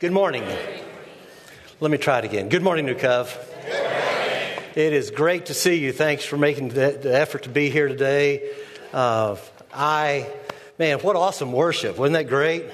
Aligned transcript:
Good 0.00 0.12
morning. 0.12 0.44
Let 1.80 1.90
me 1.90 1.98
try 1.98 2.20
it 2.20 2.24
again. 2.24 2.48
Good 2.48 2.62
morning, 2.62 2.86
New 2.86 2.94
Cove. 2.94 3.36
It 4.76 4.92
is 4.92 5.10
great 5.10 5.46
to 5.46 5.54
see 5.54 5.74
you. 5.74 5.90
Thanks 5.90 6.24
for 6.24 6.36
making 6.36 6.68
the, 6.68 6.96
the 7.02 7.18
effort 7.18 7.42
to 7.42 7.48
be 7.48 7.68
here 7.68 7.88
today. 7.88 8.48
Uh, 8.92 9.34
I, 9.74 10.30
man, 10.78 11.00
what 11.00 11.16
awesome 11.16 11.50
worship. 11.50 11.98
Wasn't 11.98 12.12
that 12.12 12.28
great? 12.28 12.66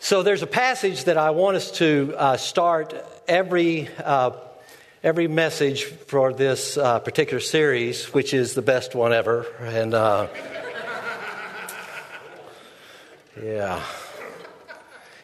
So 0.00 0.22
there's 0.22 0.40
a 0.40 0.46
passage 0.46 1.04
that 1.04 1.18
I 1.18 1.28
want 1.28 1.58
us 1.58 1.70
to 1.72 2.14
uh, 2.16 2.36
start 2.38 2.94
every 3.28 3.90
uh, 4.02 4.30
every 5.02 5.28
message 5.28 5.84
for 5.84 6.32
this 6.32 6.78
uh, 6.78 7.00
particular 7.00 7.40
series, 7.40 8.14
which 8.14 8.32
is 8.32 8.54
the 8.54 8.62
best 8.62 8.94
one 8.94 9.12
ever, 9.12 9.44
and. 9.60 9.94
Yeah. 13.42 13.82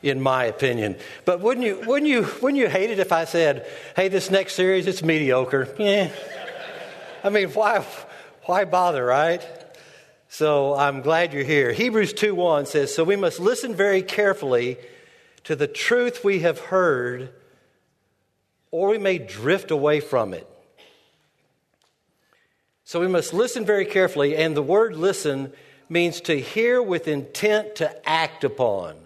In 0.02 0.20
my 0.20 0.45
opinion. 0.45 0.97
But 1.25 1.41
wouldn't 1.41 1.65
you, 1.65 1.80
wouldn't, 1.87 2.11
you, 2.11 2.29
wouldn't 2.41 2.61
you 2.61 2.69
hate 2.69 2.91
it 2.91 2.98
if 2.98 3.12
I 3.12 3.25
said, 3.25 3.66
hey, 3.95 4.09
this 4.09 4.30
next 4.30 4.55
series, 4.55 4.87
it's 4.87 5.03
mediocre? 5.03 5.69
Yeah. 5.79 6.11
I 7.25 7.29
mean, 7.29 7.51
why, 7.51 7.84
why 8.45 8.65
bother, 8.65 9.05
right? 9.05 9.47
So 10.29 10.75
I'm 10.75 11.03
glad 11.03 11.33
you're 11.33 11.45
here. 11.45 11.73
Hebrews 11.73 12.15
2 12.15 12.34
1 12.34 12.67
says, 12.67 12.95
So 12.95 13.05
we 13.05 13.17
must 13.17 13.39
listen 13.39 13.75
very 13.75 14.03
carefully 14.03 14.79
to 15.45 15.55
the 15.55 15.69
truth 15.69 16.25
we 16.25 16.41
have 16.41 16.59
heard, 16.59 17.33
or 18.70 18.89
we 18.89 18.98
may 18.98 19.19
drift 19.19 19.70
away 19.70 20.01
from 20.01 20.34
it. 20.34 20.48
So 22.84 22.98
we 22.98 23.09
must 23.09 23.33
listen 23.33 23.65
very 23.65 23.87
carefully, 23.87 24.37
and 24.37 24.56
the 24.56 24.62
word 24.62 24.97
listen 24.97 25.53
means 25.92 26.23
to 26.23 26.41
hear 26.41 26.82
with 26.82 27.06
intent 27.06 27.77
to 27.77 28.09
act 28.09 28.45
upon. 28.45 28.96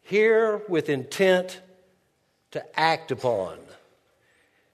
Hear 0.00 0.62
with 0.66 0.88
intent 0.88 1.60
to 2.52 2.80
act 2.80 3.10
upon. 3.10 3.58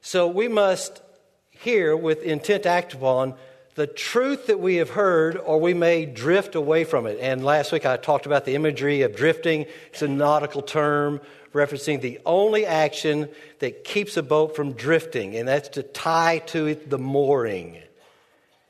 So 0.00 0.28
we 0.28 0.46
must 0.46 1.02
hear 1.50 1.96
with 1.96 2.22
intent 2.22 2.62
to 2.62 2.68
act 2.68 2.94
upon 2.94 3.34
the 3.74 3.88
truth 3.88 4.46
that 4.46 4.60
we 4.60 4.76
have 4.76 4.90
heard, 4.90 5.36
or 5.36 5.60
we 5.60 5.74
may 5.74 6.06
drift 6.06 6.54
away 6.54 6.84
from 6.84 7.06
it. 7.06 7.18
And 7.20 7.44
last 7.44 7.72
week 7.72 7.84
I 7.84 7.96
talked 7.96 8.26
about 8.26 8.44
the 8.44 8.54
imagery 8.54 9.02
of 9.02 9.16
drifting. 9.16 9.66
It's 9.88 10.02
a 10.02 10.08
nautical 10.08 10.62
term 10.62 11.20
referencing 11.52 12.00
the 12.00 12.20
only 12.24 12.66
action 12.66 13.28
that 13.58 13.82
keeps 13.82 14.16
a 14.16 14.22
boat 14.22 14.54
from 14.54 14.72
drifting, 14.72 15.36
and 15.36 15.48
that's 15.48 15.70
to 15.70 15.82
tie 15.82 16.38
to 16.46 16.66
it 16.66 16.88
the 16.88 16.98
mooring. 16.98 17.82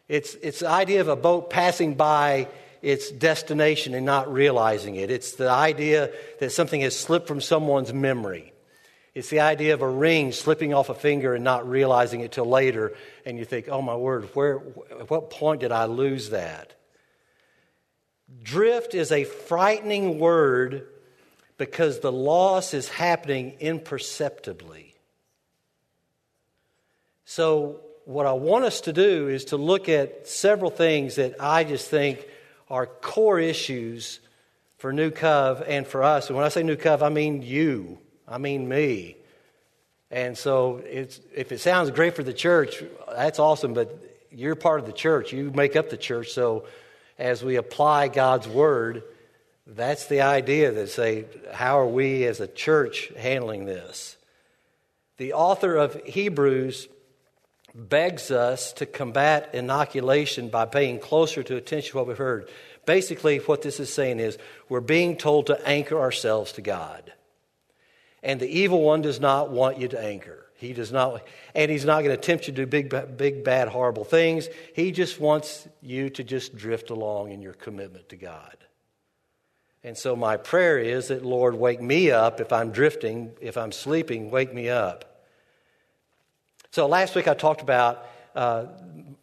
It's, 0.09 0.35
it's 0.37 0.61
the 0.61 0.69
idea 0.69 1.01
of 1.01 1.09
a 1.09 1.17
boat 1.17 1.51
passing 1.51 1.95
by 1.95 2.49
its 2.81 3.11
destination 3.11 3.95
and 3.95 4.07
not 4.07 4.33
realizing 4.33 4.97
it. 4.97 5.11
It's 5.11 5.33
the 5.33 5.51
idea 5.51 6.11
that 6.41 6.53
something 6.53 6.81
has 6.81 6.99
slipped 6.99 7.29
from 7.29 7.41
someone's 7.41 7.93
memory. 7.93 8.53
It's 9.15 9.31
the 9.31 9.41
idea 9.41 9.75
of 9.75 9.83
a 9.83 9.89
ring 9.89 10.33
slipping 10.33 10.73
off 10.73 10.89
a 10.89 10.95
finger 10.95 11.35
and 11.35 11.43
not 11.43 11.69
realizing 11.69 12.21
it 12.21 12.33
till 12.33 12.45
later, 12.45 12.95
and 13.27 13.37
you 13.37 13.45
think, 13.45 13.69
oh 13.69 13.83
my 13.83 13.97
word, 13.97 14.29
where, 14.35 14.63
at 14.91 15.11
what 15.11 15.31
point 15.31 15.61
did 15.61 15.73
I 15.73 15.87
lose 15.87 16.31
that? 16.31 16.75
Drift 18.43 18.95
is 18.95 19.11
a 19.11 19.25
frightening 19.25 20.19
word 20.19 20.87
because 21.57 21.99
the 22.01 22.13
loss 22.13 22.75
is 22.75 22.89
happening 22.89 23.57
imperceptibly. 23.59 24.95
So, 27.25 27.81
what 28.09 28.25
I 28.25 28.33
want 28.33 28.65
us 28.65 28.81
to 28.83 28.93
do 28.95 29.29
is 29.29 29.45
to 29.47 29.59
look 29.59 29.91
at 29.91 30.27
several 30.27 30.71
things 30.71 31.17
that 31.17 31.35
I 31.39 31.63
just 31.63 31.91
think 31.91 32.27
are 32.71 32.87
core 32.87 33.39
issues 33.39 34.21
for 34.79 34.95
New 34.95 35.11
Cove 35.11 35.63
and 35.67 35.87
for 35.87 36.03
us. 36.03 36.29
And 36.29 36.37
when 36.37 36.47
I 36.47 36.49
say 36.49 36.63
New 36.63 36.77
Cove, 36.77 37.03
I 37.03 37.11
mean 37.11 37.43
you, 37.43 37.99
I 38.27 38.39
mean 38.39 38.67
me. 38.67 39.19
And 40.11 40.39
so 40.39 40.83
if 40.87 41.53
it 41.53 41.61
sounds 41.61 41.91
great 41.91 42.17
for 42.17 42.23
the 42.23 42.33
church, 42.33 42.83
that's 43.15 43.39
awesome, 43.39 43.75
but 43.75 44.03
you're 44.31 44.55
part 44.55 44.81
of 44.81 44.87
the 44.87 44.93
church. 44.93 45.35
You 45.35 45.51
make 45.51 45.77
up 45.77 45.91
the 45.91 45.99
church. 45.99 46.31
So 46.31 46.65
as 47.19 47.45
we 47.45 47.57
apply 47.57 48.09
God's 48.09 48.49
word, 48.49 49.03
that's 49.67 50.07
the 50.07 50.23
idea 50.23 50.73
that 50.73 50.89
say, 50.89 51.27
how 51.53 51.79
are 51.79 51.87
we 51.87 52.25
as 52.25 52.41
a 52.41 52.49
church 52.49 53.13
handling 53.19 53.67
this? 53.67 54.17
The 55.19 55.35
author 55.35 55.77
of 55.77 56.03
Hebrews 56.07 56.89
begs 57.79 58.31
us 58.31 58.73
to 58.75 58.87
combat 58.87 59.51
inoculation 59.55 60.49
by 60.49 60.67
paying 60.67 60.99
closer 60.99 61.43
to 61.43 61.57
attention 61.57 61.93
to 61.93 61.97
what 61.97 62.09
we've 62.09 62.19
heard. 62.19 62.49
Basically, 62.87 63.39
what 63.39 63.63
this 63.63 63.79
is 63.79 63.93
saying 63.93 64.19
is 64.19 64.39
we're 64.69 64.81
being 64.81 65.17
told 65.17 65.47
to 65.47 65.69
anchor 65.69 66.01
ourselves 66.01 66.53
to 66.53 66.63
God. 66.63 67.13
And 68.23 68.41
the 68.41 68.49
evil 68.49 68.83
one 68.83 69.03
does 69.03 69.21
not 69.21 69.51
want 69.51 69.79
you 69.79 69.89
to 69.89 70.03
anchor. 70.03 70.47
He 70.57 70.73
does 70.73 70.91
not, 70.91 71.23
and 71.55 71.71
he's 71.71 71.85
not 71.85 72.03
going 72.03 72.17
to 72.17 72.21
tempt 72.21 72.49
you 72.49 72.53
to 72.53 72.65
do 72.65 72.67
big, 72.67 73.17
big, 73.17 73.45
bad, 73.45 73.69
horrible 73.69 74.05
things. 74.05 74.49
He 74.75 74.91
just 74.91 75.21
wants 75.21 75.69
you 75.81 76.11
to 76.11 76.25
just 76.25 76.57
drift 76.57 76.91
along 76.91 77.31
in 77.31 77.43
your 77.43 77.53
commitment 77.53 78.09
to 78.09 78.17
God. 78.17 78.57
And 79.85 79.97
so 79.97 80.17
my 80.17 80.37
prayer 80.37 80.79
is 80.79 81.09
that, 81.09 81.25
Lord, 81.25 81.55
wake 81.55 81.81
me 81.81 82.11
up 82.11 82.41
if 82.41 82.53
I'm 82.53 82.73
drifting, 82.73 83.31
if 83.41 83.57
I'm 83.57 83.71
sleeping, 83.71 84.33
wake 84.33 84.53
me 84.53 84.69
up. 84.69 85.08
So 86.79 86.87
last 86.87 87.17
week 87.17 87.27
I 87.27 87.35
talked 87.35 87.61
about 87.61 88.07
uh, 88.37 88.67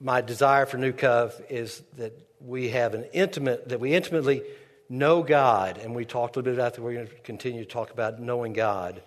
my 0.01 0.19
desire 0.19 0.65
for 0.65 0.77
New 0.77 0.91
Cove 0.91 1.41
is 1.49 1.81
that 1.95 2.11
we 2.41 2.67
have 2.71 2.93
an 2.93 3.05
intimate, 3.13 3.69
that 3.69 3.79
we 3.79 3.93
intimately 3.93 4.43
know 4.89 5.23
God. 5.23 5.77
And 5.77 5.95
we 5.95 6.03
talked 6.03 6.35
a 6.35 6.39
little 6.39 6.51
bit 6.51 6.59
about 6.59 6.73
that. 6.73 6.81
We're 6.81 6.95
going 6.95 7.07
to 7.07 7.13
continue 7.19 7.63
to 7.63 7.69
talk 7.69 7.91
about 7.91 8.19
knowing 8.19 8.51
God. 8.51 9.01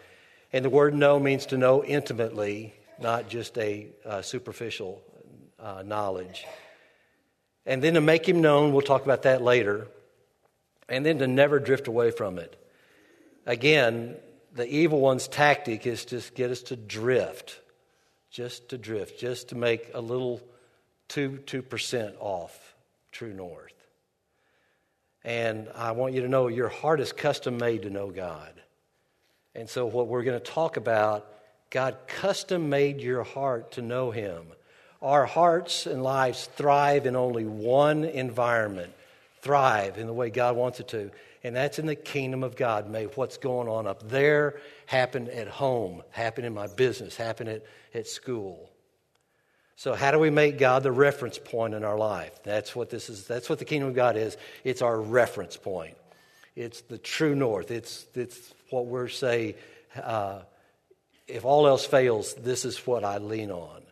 And 0.50 0.64
the 0.64 0.70
word 0.70 0.94
know 0.94 1.20
means 1.20 1.44
to 1.44 1.58
know 1.58 1.84
intimately, 1.84 2.72
not 2.98 3.28
just 3.28 3.58
a 3.58 3.88
uh, 4.06 4.22
superficial 4.22 5.02
uh, 5.60 5.82
knowledge. 5.84 6.46
And 7.66 7.82
then 7.82 7.92
to 7.92 8.00
make 8.00 8.26
him 8.26 8.40
known, 8.40 8.72
we'll 8.72 8.80
talk 8.80 9.04
about 9.04 9.24
that 9.24 9.42
later. 9.42 9.88
And 10.88 11.04
then 11.04 11.18
to 11.18 11.26
never 11.26 11.58
drift 11.58 11.86
away 11.86 12.12
from 12.12 12.38
it. 12.38 12.58
Again, 13.44 14.16
the 14.54 14.66
evil 14.66 15.00
one's 15.00 15.28
tactic 15.28 15.86
is 15.86 16.06
to 16.06 16.22
get 16.34 16.50
us 16.50 16.62
to 16.62 16.76
drift 16.76 17.60
just 18.30 18.70
to 18.70 18.78
drift, 18.78 19.18
just 19.18 19.48
to 19.50 19.54
make 19.54 19.90
a 19.94 20.00
little 20.00 20.40
2 21.08 21.42
2% 21.46 22.14
off 22.20 22.74
true 23.12 23.32
north. 23.32 23.72
And 25.24 25.68
I 25.74 25.92
want 25.92 26.14
you 26.14 26.22
to 26.22 26.28
know 26.28 26.48
your 26.48 26.68
heart 26.68 27.00
is 27.00 27.12
custom 27.12 27.58
made 27.58 27.82
to 27.82 27.90
know 27.90 28.10
God. 28.10 28.52
And 29.54 29.68
so, 29.68 29.86
what 29.86 30.06
we're 30.06 30.22
going 30.22 30.38
to 30.38 30.44
talk 30.44 30.76
about, 30.76 31.26
God 31.70 31.96
custom 32.06 32.68
made 32.70 33.00
your 33.00 33.24
heart 33.24 33.72
to 33.72 33.82
know 33.82 34.10
Him. 34.10 34.46
Our 35.02 35.26
hearts 35.26 35.86
and 35.86 36.02
lives 36.02 36.46
thrive 36.54 37.06
in 37.06 37.16
only 37.16 37.44
one 37.44 38.04
environment, 38.04 38.92
thrive 39.42 39.98
in 39.98 40.06
the 40.06 40.12
way 40.12 40.30
God 40.30 40.56
wants 40.56 40.80
it 40.80 40.88
to 40.88 41.10
and 41.44 41.54
that's 41.54 41.78
in 41.78 41.86
the 41.86 41.94
kingdom 41.94 42.42
of 42.42 42.56
God. 42.56 42.90
May 42.90 43.04
what's 43.04 43.36
going 43.36 43.68
on 43.68 43.86
up 43.86 44.08
there 44.08 44.60
happen 44.86 45.28
at 45.30 45.48
home, 45.48 46.02
happen 46.10 46.44
in 46.44 46.54
my 46.54 46.66
business, 46.66 47.16
happen 47.16 47.48
at, 47.48 47.64
at 47.94 48.06
school. 48.06 48.70
So, 49.76 49.94
how 49.94 50.10
do 50.10 50.18
we 50.18 50.30
make 50.30 50.58
God 50.58 50.82
the 50.82 50.90
reference 50.90 51.38
point 51.38 51.74
in 51.74 51.84
our 51.84 51.96
life? 51.96 52.42
That's 52.42 52.74
what 52.74 52.90
this 52.90 53.08
is. 53.08 53.26
That's 53.26 53.48
what 53.48 53.60
the 53.60 53.64
kingdom 53.64 53.90
of 53.90 53.94
God 53.94 54.16
is. 54.16 54.36
It's 54.64 54.82
our 54.82 55.00
reference 55.00 55.56
point. 55.56 55.96
It's 56.56 56.80
the 56.80 56.98
true 56.98 57.36
north. 57.36 57.70
It's, 57.70 58.04
it's 58.14 58.52
what 58.70 58.86
we're 58.86 59.06
saying. 59.06 59.54
Uh, 59.94 60.40
if 61.28 61.44
all 61.44 61.68
else 61.68 61.84
fails, 61.84 62.34
this 62.34 62.64
is 62.64 62.78
what 62.86 63.04
I 63.04 63.18
lean 63.18 63.52
on. 63.52 63.82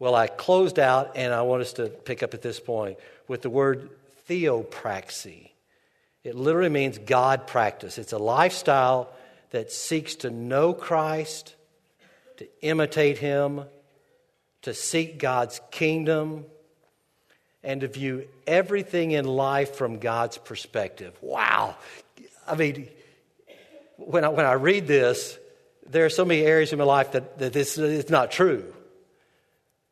Well, 0.00 0.16
I 0.16 0.26
closed 0.26 0.80
out, 0.80 1.12
and 1.14 1.32
I 1.32 1.42
want 1.42 1.62
us 1.62 1.74
to 1.74 1.88
pick 1.88 2.24
up 2.24 2.34
at 2.34 2.42
this 2.42 2.58
point 2.58 2.98
with 3.28 3.42
the 3.42 3.50
word 3.50 3.90
theopraxy. 4.28 5.50
It 6.24 6.34
literally 6.34 6.68
means 6.68 6.98
God 6.98 7.46
practice. 7.46 7.98
It's 7.98 8.12
a 8.12 8.18
lifestyle 8.18 9.10
that 9.50 9.72
seeks 9.72 10.16
to 10.16 10.30
know 10.30 10.74
Christ, 10.74 11.54
to 12.38 12.46
imitate 12.60 13.18
Him, 13.18 13.62
to 14.62 14.74
seek 14.74 15.18
God's 15.18 15.60
kingdom, 15.70 16.44
and 17.62 17.80
to 17.80 17.88
view 17.88 18.28
everything 18.46 19.12
in 19.12 19.24
life 19.24 19.76
from 19.76 19.98
God's 19.98 20.38
perspective. 20.38 21.16
Wow. 21.20 21.76
I 22.46 22.54
mean, 22.54 22.88
when 23.96 24.24
I, 24.24 24.28
when 24.28 24.46
I 24.46 24.52
read 24.52 24.86
this, 24.86 25.38
there 25.88 26.04
are 26.04 26.10
so 26.10 26.24
many 26.24 26.42
areas 26.42 26.72
in 26.72 26.78
my 26.78 26.84
life 26.84 27.12
that, 27.12 27.38
that 27.38 27.52
this 27.52 27.78
is 27.78 28.10
not 28.10 28.30
true. 28.30 28.74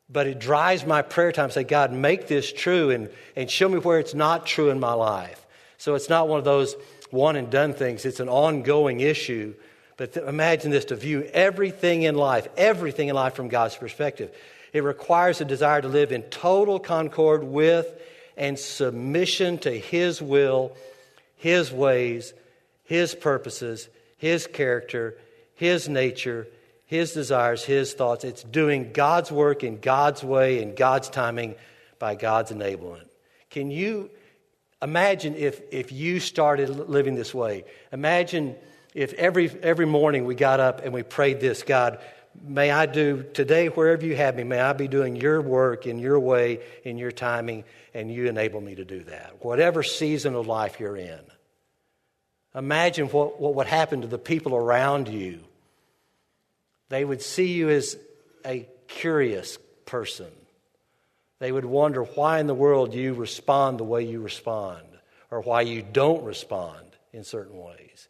But 0.08 0.26
it 0.26 0.38
drives 0.38 0.86
my 0.86 1.02
prayer 1.02 1.32
time. 1.32 1.50
Say, 1.50 1.64
God, 1.64 1.92
make 1.92 2.28
this 2.28 2.52
true 2.52 2.90
and, 2.90 3.10
and 3.34 3.50
show 3.50 3.68
me 3.68 3.78
where 3.78 3.98
it's 3.98 4.14
not 4.14 4.46
true 4.46 4.70
in 4.70 4.78
my 4.78 4.92
life. 4.92 5.45
So 5.78 5.94
it's 5.94 6.08
not 6.08 6.28
one 6.28 6.38
of 6.38 6.44
those 6.44 6.76
one 7.10 7.36
and 7.36 7.50
done 7.50 7.72
things, 7.72 8.04
it's 8.04 8.20
an 8.20 8.28
ongoing 8.28 9.00
issue. 9.00 9.54
But 9.96 10.14
th- 10.14 10.26
imagine 10.26 10.70
this 10.70 10.86
to 10.86 10.96
view 10.96 11.22
everything 11.32 12.02
in 12.02 12.14
life, 12.14 12.48
everything 12.56 13.08
in 13.08 13.14
life 13.14 13.34
from 13.34 13.48
God's 13.48 13.76
perspective. 13.76 14.34
It 14.72 14.82
requires 14.82 15.40
a 15.40 15.44
desire 15.44 15.80
to 15.80 15.88
live 15.88 16.12
in 16.12 16.22
total 16.24 16.78
concord 16.78 17.44
with 17.44 17.90
and 18.36 18.58
submission 18.58 19.58
to 19.58 19.70
His 19.70 20.20
will, 20.20 20.76
His 21.36 21.72
ways, 21.72 22.34
His 22.84 23.14
purposes, 23.14 23.88
His 24.18 24.46
character, 24.46 25.16
His 25.54 25.88
nature, 25.88 26.46
His 26.84 27.12
desires, 27.12 27.64
His 27.64 27.94
thoughts. 27.94 28.24
It's 28.24 28.42
doing 28.42 28.92
God's 28.92 29.32
work 29.32 29.64
in 29.64 29.80
God's 29.80 30.22
way, 30.22 30.60
in 30.60 30.74
God's 30.74 31.08
timing, 31.08 31.54
by 31.98 32.14
God's 32.14 32.52
enablement. 32.52 33.08
Can 33.48 33.70
you 33.70 34.10
imagine 34.82 35.34
if, 35.34 35.60
if 35.70 35.92
you 35.92 36.20
started 36.20 36.68
living 36.88 37.14
this 37.14 37.34
way? 37.34 37.64
Imagine 37.92 38.56
if 38.94 39.12
every, 39.14 39.50
every 39.62 39.86
morning 39.86 40.24
we 40.24 40.34
got 40.34 40.60
up 40.60 40.84
and 40.84 40.92
we 40.92 41.02
prayed 41.02 41.40
this 41.40 41.62
God, 41.62 42.00
may 42.42 42.70
I 42.70 42.86
do 42.86 43.24
today, 43.34 43.68
wherever 43.68 44.04
you 44.04 44.16
have 44.16 44.36
me, 44.36 44.44
may 44.44 44.60
I 44.60 44.72
be 44.72 44.88
doing 44.88 45.16
your 45.16 45.40
work 45.40 45.86
in 45.86 45.98
your 45.98 46.18
way, 46.18 46.60
in 46.84 46.98
your 46.98 47.12
timing, 47.12 47.64
and 47.94 48.10
you 48.10 48.26
enable 48.26 48.60
me 48.60 48.74
to 48.74 48.84
do 48.84 49.00
that. 49.04 49.44
Whatever 49.44 49.82
season 49.82 50.34
of 50.34 50.46
life 50.46 50.80
you're 50.80 50.96
in. 50.96 51.20
Imagine 52.54 53.08
what, 53.08 53.38
what 53.38 53.54
would 53.54 53.66
happen 53.66 54.00
to 54.00 54.06
the 54.06 54.18
people 54.18 54.54
around 54.54 55.08
you. 55.08 55.40
They 56.88 57.04
would 57.04 57.20
see 57.20 57.52
you 57.52 57.68
as 57.68 57.98
a 58.44 58.66
curious 58.88 59.58
person. 59.84 60.28
They 61.38 61.52
would 61.52 61.64
wonder 61.64 62.02
why 62.02 62.40
in 62.40 62.46
the 62.46 62.54
world 62.54 62.94
you 62.94 63.14
respond 63.14 63.78
the 63.78 63.84
way 63.84 64.04
you 64.04 64.20
respond, 64.20 64.86
or 65.30 65.40
why 65.40 65.62
you 65.62 65.82
don't 65.82 66.24
respond 66.24 66.86
in 67.12 67.24
certain 67.24 67.58
ways. 67.58 68.08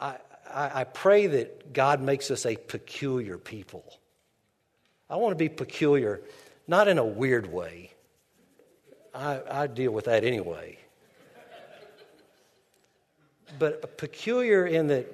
I, 0.00 0.16
I, 0.50 0.80
I 0.80 0.84
pray 0.84 1.26
that 1.26 1.72
God 1.72 2.00
makes 2.00 2.30
us 2.30 2.46
a 2.46 2.56
peculiar 2.56 3.38
people. 3.38 3.84
I 5.08 5.16
want 5.16 5.32
to 5.32 5.36
be 5.36 5.48
peculiar, 5.48 6.22
not 6.66 6.88
in 6.88 6.98
a 6.98 7.04
weird 7.04 7.52
way. 7.52 7.92
I, 9.14 9.40
I 9.50 9.66
deal 9.66 9.92
with 9.92 10.06
that 10.06 10.24
anyway. 10.24 10.78
But 13.58 13.96
peculiar 13.96 14.66
in 14.66 14.88
that 14.88 15.06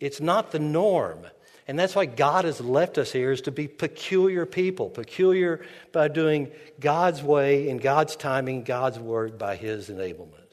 it's 0.00 0.20
not 0.20 0.50
the 0.50 0.58
norm. 0.58 1.26
And 1.72 1.78
that's 1.78 1.96
why 1.96 2.04
God 2.04 2.44
has 2.44 2.60
left 2.60 2.98
us 2.98 3.10
here 3.10 3.32
is 3.32 3.40
to 3.40 3.50
be 3.50 3.66
peculiar 3.66 4.44
people, 4.44 4.90
peculiar 4.90 5.64
by 5.90 6.08
doing 6.08 6.50
God's 6.78 7.22
way 7.22 7.70
in 7.70 7.78
God's 7.78 8.14
timing, 8.14 8.64
God's 8.64 8.98
word 8.98 9.38
by 9.38 9.56
his 9.56 9.88
enablement. 9.88 10.50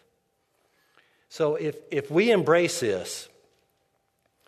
So 1.28 1.56
if, 1.56 1.76
if 1.92 2.10
we 2.10 2.32
embrace 2.32 2.80
this, 2.80 3.28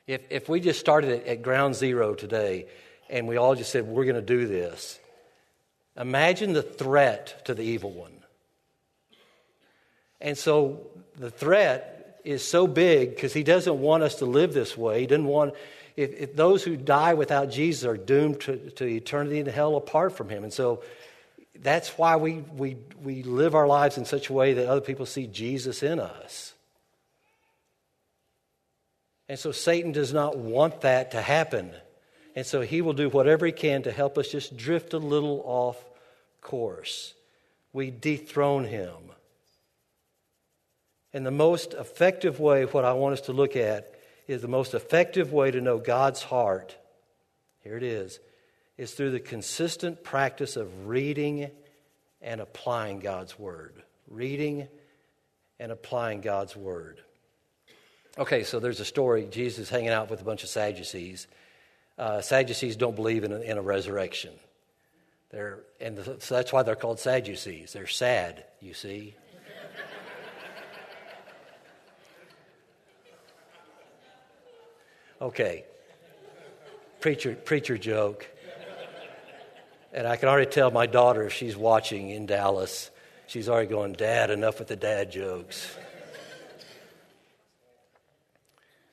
if, 0.08 0.22
if 0.30 0.48
we 0.48 0.62
just 0.62 0.80
started 0.80 1.12
at, 1.12 1.28
at 1.28 1.42
ground 1.42 1.76
zero 1.76 2.16
today 2.16 2.68
and 3.10 3.28
we 3.28 3.36
all 3.36 3.54
just 3.54 3.74
said, 3.74 3.86
we're 3.86 4.06
going 4.06 4.16
to 4.16 4.22
do 4.22 4.48
this, 4.48 4.98
imagine 5.98 6.54
the 6.54 6.64
threat 6.64 7.44
to 7.48 7.54
the 7.54 7.64
evil 7.64 7.92
one. 7.92 8.14
And 10.22 10.38
so 10.38 10.88
the 11.18 11.32
threat 11.32 12.22
is 12.24 12.48
so 12.48 12.66
big 12.66 13.10
because 13.10 13.34
he 13.34 13.44
doesn't 13.44 13.78
want 13.78 14.04
us 14.04 14.16
to 14.16 14.26
live 14.26 14.54
this 14.54 14.78
way. 14.78 15.02
He 15.02 15.08
doesn't 15.08 15.26
want, 15.26 15.54
if, 15.96 16.14
if 16.14 16.36
those 16.36 16.64
who 16.64 16.78
die 16.78 17.14
without 17.14 17.50
Jesus 17.50 17.86
are 17.86 17.98
doomed 17.98 18.42
to, 18.42 18.70
to 18.72 18.86
eternity 18.86 19.40
in 19.40 19.46
hell 19.46 19.76
apart 19.76 20.16
from 20.16 20.30
him. 20.30 20.44
And 20.44 20.54
so 20.54 20.84
that's 21.60 21.98
why 21.98 22.16
we, 22.16 22.40
we, 22.56 22.78
we 23.02 23.24
live 23.24 23.56
our 23.56 23.68
lives 23.68 23.98
in 23.98 24.06
such 24.06 24.30
a 24.30 24.34
way 24.34 24.54
that 24.54 24.68
other 24.68 24.82
people 24.82 25.06
see 25.06 25.28
Jesus 25.28 25.84
in 25.84 26.00
us. 26.00 26.54
And 29.30 29.40
so 29.40 29.52
Satan 29.52 29.92
does 29.92 30.12
not 30.12 30.38
want 30.38 30.82
that 30.82 31.12
to 31.12 31.22
happen. 31.22 31.72
And 32.36 32.46
so 32.46 32.62
he 32.62 32.82
will 32.82 32.94
do 32.94 33.10
whatever 33.10 33.46
he 33.46 33.52
can 33.52 33.84
to 33.84 33.92
help 33.92 34.18
us 34.18 34.28
just 34.28 34.58
drift 34.58 34.94
a 34.94 34.98
little 34.98 35.42
off 35.46 35.78
course. 36.42 37.14
We 37.74 37.92
dethrone 37.92 38.66
him. 38.66 38.96
And 41.14 41.26
the 41.26 41.32
most 41.32 41.74
effective 41.74 42.40
way, 42.40 42.66
what 42.66 42.86
I 42.86 42.94
want 42.94 43.14
us 43.14 43.22
to 43.22 43.34
look 43.34 43.56
at, 43.56 43.94
is 44.32 44.42
the 44.42 44.48
most 44.48 44.74
effective 44.74 45.32
way 45.32 45.52
to 45.52 45.62
know 45.62 45.78
God's 45.78 46.24
heart. 46.24 46.76
Here 47.64 47.78
it 47.78 47.84
is 47.84 48.20
is 48.78 48.94
through 48.94 49.12
the 49.12 49.20
consistent 49.20 50.04
practice 50.04 50.56
of 50.56 50.88
reading 50.88 51.52
and 52.22 52.42
applying 52.42 53.00
God's 53.00 53.38
Word. 53.38 53.84
Reading 54.08 54.68
and 55.60 55.72
applying 55.72 56.22
God's 56.22 56.56
Word. 56.56 57.00
Okay, 58.18 58.44
so 58.44 58.60
there's 58.60 58.80
a 58.80 58.86
story. 58.86 59.28
Jesus 59.30 59.70
hanging 59.70 59.90
out 59.90 60.10
with 60.10 60.22
a 60.22 60.24
bunch 60.24 60.44
of 60.44 60.50
Sadducees. 60.50 61.28
Uh, 61.98 62.22
Sadducees 62.22 62.76
don't 62.76 62.96
believe 62.96 63.24
in 63.24 63.32
a, 63.32 63.40
in 63.40 63.58
a 63.58 63.62
resurrection. 63.62 64.34
They're, 65.30 65.60
and 65.80 65.98
the, 65.98 66.18
so 66.20 66.36
that's 66.36 66.52
why 66.52 66.64
they're 66.64 66.76
called 66.76 67.00
Sadducees. 67.00 67.74
They're 67.74 67.88
sad, 67.88 68.44
you 68.60 68.74
see. 68.74 69.16
Okay, 75.22 75.66
preacher, 77.00 77.36
preacher 77.36 77.78
joke. 77.78 78.28
And 79.94 80.08
I 80.08 80.16
can 80.16 80.28
already 80.30 80.50
tell 80.50 80.72
my 80.72 80.88
daughter, 80.88 81.24
if 81.28 81.34
she's 81.34 81.56
watching 81.56 82.10
in 82.10 82.26
Dallas, 82.26 82.90
she's 83.28 83.48
already 83.48 83.68
going, 83.68 83.94
Dad, 83.94 84.32
enough 84.32 84.58
with 84.58 84.70
the 84.70 84.76
dad 84.76 85.12
jokes. 85.12 85.78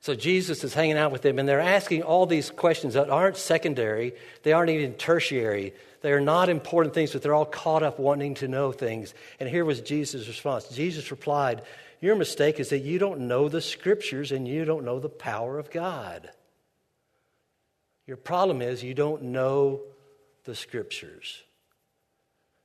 So 0.01 0.15
Jesus 0.15 0.65
is 0.65 0.75
hanging 0.75 0.99
out 0.99 1.13
with 1.13 1.23
them, 1.23 1.39
and 1.39 1.49
they're 1.49 1.61
asking 1.61 2.03
all 2.03 2.27
these 2.27 2.51
questions 2.51 2.93
that 2.93 3.09
aren't 3.09 3.39
secondary, 3.39 4.13
they 4.43 4.53
aren't 4.53 4.71
even 4.71 4.95
tertiary. 4.95 5.73
They 6.03 6.13
are 6.13 6.21
not 6.21 6.49
important 6.49 6.95
things, 6.95 7.13
but 7.13 7.23
they're 7.23 7.35
all 7.35 7.47
caught 7.47 7.83
up 7.83 7.99
wanting 7.99 8.35
to 8.35 8.49
know 8.49 8.71
things. 8.71 9.15
And 9.41 9.49
here 9.49 9.65
was 9.65 9.81
Jesus' 9.81 10.29
response. 10.29 10.69
Jesus 10.69 11.11
replied, 11.11 11.63
Your 12.01 12.15
mistake 12.15 12.61
is 12.61 12.71
that 12.71 12.79
you 12.79 12.99
don't 12.99 13.21
know 13.21 13.49
the 13.49 13.61
scriptures 13.61 14.33
and 14.33 14.47
you 14.47 14.65
don't 14.65 14.85
know 14.85 15.01
the 15.01 15.09
power 15.09 15.59
of 15.59 15.71
God. 15.71 16.31
Your 18.07 18.17
problem 18.17 18.63
is 18.63 18.83
you 18.83 18.95
don't 18.95 19.25
know 19.25 19.81
the 20.45 20.55
scriptures. 20.55 21.43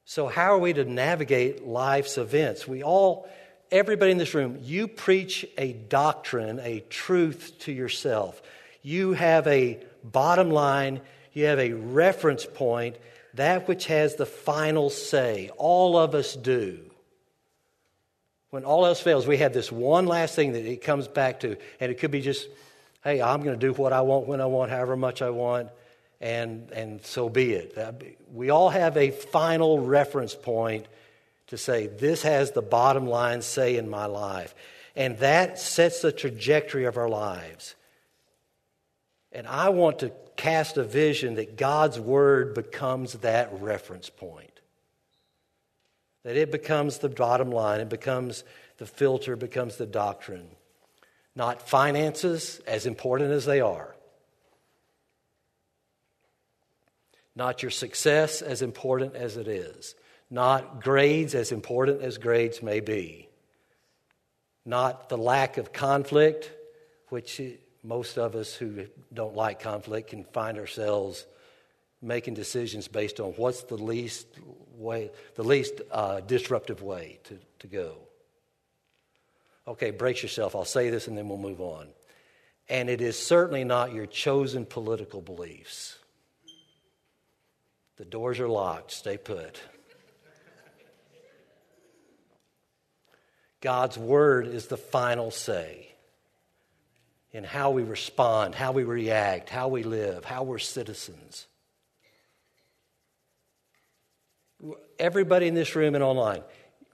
So, 0.05 0.27
how 0.27 0.53
are 0.53 0.59
we 0.59 0.73
to 0.73 0.85
navigate 0.85 1.65
life's 1.65 2.17
events? 2.17 2.67
We 2.67 2.83
all 2.83 3.27
everybody 3.73 4.11
in 4.11 4.19
this 4.19 4.35
room, 4.35 4.59
you 4.61 4.87
preach 4.87 5.45
a 5.57 5.73
doctrine, 5.73 6.59
a 6.59 6.81
truth 6.89 7.55
to 7.59 7.71
yourself. 7.71 8.41
You 8.83 9.13
have 9.13 9.47
a 9.47 9.79
bottom 10.03 10.51
line, 10.51 11.01
you 11.33 11.45
have 11.45 11.59
a 11.59 11.73
reference 11.73 12.45
point, 12.45 12.97
that 13.33 13.67
which 13.67 13.87
has 13.87 14.15
the 14.15 14.27
final 14.27 14.91
say. 14.91 15.49
All 15.57 15.97
of 15.97 16.13
us 16.13 16.35
do. 16.35 16.79
When 18.53 18.65
all 18.65 18.85
else 18.85 18.99
fails, 18.99 19.25
we 19.25 19.37
have 19.37 19.51
this 19.51 19.71
one 19.71 20.05
last 20.05 20.35
thing 20.35 20.51
that 20.51 20.63
it 20.63 20.83
comes 20.83 21.07
back 21.07 21.39
to, 21.39 21.57
and 21.79 21.91
it 21.91 21.95
could 21.95 22.11
be 22.11 22.21
just, 22.21 22.47
hey, 23.03 23.19
I'm 23.19 23.41
going 23.41 23.59
to 23.59 23.67
do 23.67 23.73
what 23.73 23.91
I 23.91 24.01
want, 24.01 24.27
when 24.27 24.41
I 24.41 24.45
want, 24.45 24.69
however 24.69 24.95
much 24.95 25.23
I 25.23 25.31
want, 25.31 25.69
and, 26.21 26.69
and 26.69 27.03
so 27.03 27.29
be 27.29 27.53
it. 27.53 27.75
We 28.31 28.51
all 28.51 28.69
have 28.69 28.95
a 28.95 29.09
final 29.09 29.79
reference 29.79 30.35
point 30.35 30.85
to 31.47 31.57
say, 31.57 31.87
this 31.87 32.21
has 32.21 32.51
the 32.51 32.61
bottom 32.61 33.07
line 33.07 33.41
say 33.41 33.75
in 33.75 33.89
my 33.89 34.05
life. 34.05 34.53
And 34.95 35.17
that 35.17 35.57
sets 35.57 36.03
the 36.03 36.11
trajectory 36.11 36.85
of 36.85 36.95
our 36.95 37.09
lives. 37.09 37.73
And 39.31 39.47
I 39.47 39.69
want 39.69 39.97
to 39.97 40.11
cast 40.35 40.77
a 40.77 40.83
vision 40.83 41.37
that 41.37 41.57
God's 41.57 41.99
Word 41.99 42.53
becomes 42.53 43.13
that 43.13 43.49
reference 43.59 44.11
point. 44.11 44.52
That 46.23 46.37
it 46.37 46.51
becomes 46.51 46.99
the 46.99 47.09
bottom 47.09 47.51
line, 47.51 47.81
it 47.81 47.89
becomes 47.89 48.43
the 48.77 48.85
filter, 48.85 49.35
becomes 49.35 49.77
the 49.77 49.85
doctrine. 49.85 50.47
Not 51.35 51.67
finances, 51.67 52.61
as 52.67 52.85
important 52.85 53.31
as 53.31 53.45
they 53.45 53.59
are. 53.59 53.95
Not 57.35 57.61
your 57.61 57.71
success, 57.71 58.41
as 58.41 58.61
important 58.61 59.15
as 59.15 59.37
it 59.37 59.47
is 59.47 59.95
not 60.33 60.81
grades, 60.81 61.35
as 61.35 61.51
important 61.51 62.01
as 62.01 62.17
grades 62.17 62.63
may 62.63 62.79
be, 62.79 63.29
not 64.65 65.07
the 65.07 65.17
lack 65.17 65.59
of 65.59 65.71
conflict, 65.71 66.51
which 67.09 67.39
most 67.83 68.17
of 68.17 68.35
us 68.35 68.55
who 68.55 68.87
don't 69.13 69.35
like 69.35 69.59
conflict 69.59 70.09
can 70.09 70.23
find 70.23 70.57
ourselves 70.57 71.27
making 72.03 72.33
decisions 72.33 72.87
based 72.87 73.19
on 73.19 73.31
what's 73.31 73.63
the 73.63 73.77
least 73.77 74.27
way, 74.77 75.11
the 75.35 75.43
least 75.43 75.81
uh, 75.91 76.19
disruptive 76.21 76.81
way 76.81 77.19
to, 77.23 77.39
to 77.59 77.67
go. 77.67 77.97
Okay, 79.67 79.91
brace 79.91 80.21
yourself. 80.21 80.55
I'll 80.55 80.65
say 80.65 80.89
this 80.89 81.07
and 81.07 81.17
then 81.17 81.29
we'll 81.29 81.37
move 81.37 81.61
on. 81.61 81.87
And 82.69 82.89
it 82.89 83.01
is 83.01 83.17
certainly 83.17 83.63
not 83.63 83.93
your 83.93 84.05
chosen 84.05 84.65
political 84.65 85.21
beliefs. 85.21 85.97
The 87.97 88.05
doors 88.05 88.39
are 88.39 88.47
locked. 88.47 88.91
Stay 88.91 89.17
put. 89.17 89.61
God's 93.61 93.97
word 93.97 94.47
is 94.47 94.67
the 94.67 94.77
final 94.77 95.31
say 95.31 95.87
in 97.31 97.43
how 97.43 97.71
we 97.71 97.83
respond, 97.83 98.55
how 98.55 98.73
we 98.73 98.83
react, 98.83 99.49
how 99.49 99.69
we 99.69 99.83
live, 99.83 100.25
how 100.25 100.43
we're 100.43 100.59
citizens. 100.59 101.47
Everybody 104.99 105.47
in 105.47 105.53
this 105.53 105.75
room 105.75 105.95
and 105.95 106.03
online, 106.03 106.43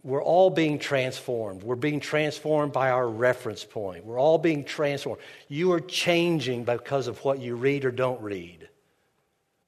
we're 0.03 0.23
all 0.23 0.49
being 0.49 0.79
transformed. 0.79 1.63
We're 1.63 1.75
being 1.75 1.99
transformed 1.99 2.71
by 2.71 2.89
our 2.89 3.07
reference 3.07 3.65
point. 3.65 4.05
We're 4.05 4.19
all 4.19 4.38
being 4.38 4.63
transformed. 4.63 5.21
You 5.47 5.73
are 5.73 5.81
changing 5.81 6.63
because 6.63 7.07
of 7.07 7.23
what 7.25 7.39
you 7.39 7.55
read 7.55 7.85
or 7.85 7.91
don't 7.91 8.21
read, 8.21 8.69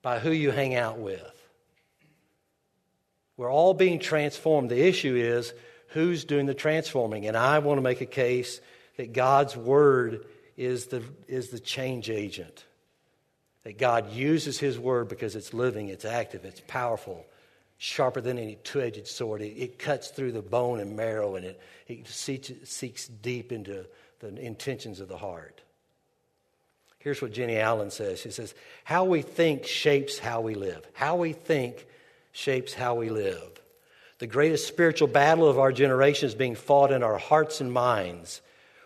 by 0.02 0.20
who 0.20 0.32
you 0.32 0.52
hang 0.52 0.76
out 0.76 1.00
with. 1.00 1.22
We're 3.36 3.52
all 3.52 3.74
being 3.74 4.00
transformed. 4.00 4.70
The 4.70 4.88
issue 4.88 5.16
is 5.16 5.54
who's 5.90 6.24
doing 6.24 6.46
the 6.46 6.54
transforming. 6.54 7.28
And 7.28 7.36
I 7.36 7.60
want 7.60 7.78
to 7.78 7.82
make 7.82 8.02
a 8.02 8.06
case 8.06 8.62
that 8.98 9.14
God's 9.14 9.58
Word 9.58 10.26
is 10.56 10.88
the, 10.88 11.04
is 11.28 11.50
the 11.50 11.60
change 11.60 12.10
agent. 12.10 12.66
That 13.64 13.78
God 13.78 14.12
uses 14.14 14.60
His 14.60 14.80
Word 14.80 15.08
because 15.10 15.36
it's 15.36 15.54
living, 15.54 15.90
it's 15.90 16.06
active, 16.06 16.46
it's 16.46 16.62
powerful, 16.68 17.26
sharper 17.82 18.22
than 18.22 18.38
any 18.38 18.60
two 18.64 18.80
edged 18.80 19.08
sword. 19.08 19.42
It, 19.42 19.58
it, 19.58 19.80
cuts 19.80 20.10
through 20.10 20.34
the 20.34 20.44
bone 20.44 20.80
and 20.80 20.96
marrow 20.96 21.34
and 21.34 21.44
it, 21.44 21.60
it 21.88 22.08
seeks, 22.08 22.52
seeks 22.64 23.08
deep 23.08 23.52
into 23.52 23.88
the 24.20 24.40
intentions 24.40 25.00
of 25.00 25.08
the 25.08 25.18
heart. 25.18 25.62
Here's 27.00 27.24
what 27.24 27.34
Jennie 27.34 27.58
Allen 27.58 27.90
says 27.90 28.20
She 28.20 28.30
says, 28.30 28.54
How 28.84 29.06
we 29.06 29.24
think 29.24 29.66
shapes 29.66 30.20
how 30.20 30.42
we 30.42 30.54
live. 30.54 30.86
How 30.94 31.16
we 31.16 31.34
think 31.34 31.88
shapes 32.32 32.72
how 32.72 32.94
we 32.94 33.10
live. 33.10 33.50
The 34.20 34.28
greatest 34.28 34.68
spiritual 34.68 35.08
battle 35.08 35.50
of 35.50 35.58
our 35.58 35.72
generation 35.72 36.28
is 36.28 36.36
being 36.36 36.54
fought 36.54 36.92
in 36.92 37.02
our 37.02 37.18
hearts 37.18 37.62
and 37.62 37.74
minds. 37.74 38.42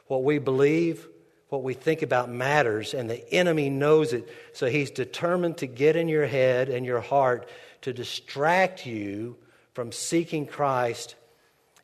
What 0.08 0.24
we 0.24 0.38
believe, 0.38 1.06
what 1.50 1.64
we 1.64 1.74
think 1.74 2.02
about 2.02 2.30
matters, 2.30 2.94
and 2.94 3.10
the 3.10 3.30
enemy 3.34 3.70
knows 3.70 4.14
it. 4.14 4.30
So 4.54 4.68
he's 4.68 4.90
determined 4.90 5.58
to 5.58 5.68
get 5.68 5.98
in 5.98 6.08
your 6.08 6.28
head 6.28 6.70
and 6.70 6.86
your 6.86 7.02
heart 7.02 7.50
to 7.86 7.94
distract 7.94 8.88
you 8.88 9.38
from 9.74 9.92
seeking 9.92 10.48
Christ 10.48 11.13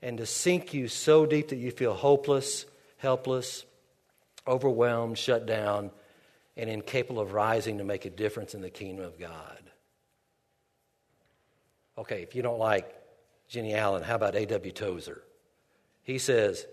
and 0.01 0.17
to 0.17 0.25
sink 0.25 0.73
you 0.73 0.87
so 0.87 1.27
deep 1.27 1.49
that 1.49 1.57
you 1.57 1.69
feel 1.69 1.93
hopeless, 1.93 2.65
helpless, 2.97 3.63
overwhelmed, 4.47 5.19
shut 5.19 5.45
down, 5.45 5.91
and 6.57 6.71
incapable 6.71 7.21
of 7.21 7.33
rising 7.33 7.77
to 7.77 7.83
make 7.83 8.05
a 8.05 8.09
difference 8.09 8.55
in 8.55 8.61
the 8.61 8.69
kingdom 8.71 9.05
of 9.05 9.19
God. 9.19 9.61
Okay, 11.99 12.23
if 12.23 12.33
you 12.33 12.41
don't 12.41 12.57
like 12.57 12.91
Jennie 13.47 13.75
Allen, 13.75 14.01
how 14.01 14.15
about 14.15 14.35
A.W. 14.35 14.71
Tozer? 14.71 15.21
He 16.01 16.17
says, 16.17 16.65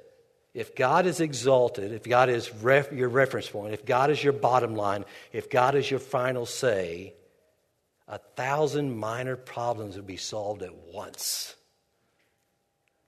if 0.55 0.75
God 0.75 1.05
is 1.05 1.21
exalted, 1.21 1.93
if 1.93 2.05
God 2.05 2.31
is 2.31 2.51
ref, 2.63 2.91
your 2.93 3.11
reference 3.11 3.51
point, 3.51 3.75
if 3.75 3.85
God 3.85 4.09
is 4.11 4.25
your 4.25 4.33
bottom 4.33 4.75
line, 4.75 5.05
if 5.35 5.51
God 5.51 5.75
is 5.75 5.91
your 5.91 6.01
final 6.01 6.47
say, 6.47 7.13
a 8.09 8.19
thousand 8.19 8.97
minor 8.97 9.37
problems 9.37 9.97
would 9.97 10.07
be 10.07 10.17
solved 10.17 10.63
at 10.63 10.75
once. 10.75 11.55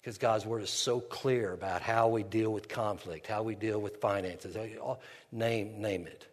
Because 0.01 0.19
God's 0.19 0.47
word 0.47 0.63
is 0.63 0.71
so 0.71 1.01
clear 1.01 1.53
about 1.53 1.83
how 1.83 2.09
we 2.09 2.23
deal 2.23 2.53
with 2.53 2.69
conflict, 2.69 3.27
how 3.27 3.43
we 3.43 3.55
deal 3.55 3.81
with 3.81 3.99
finances, 3.99 4.57
name, 5.33 5.81
name 5.81 6.07
it. 6.07 6.27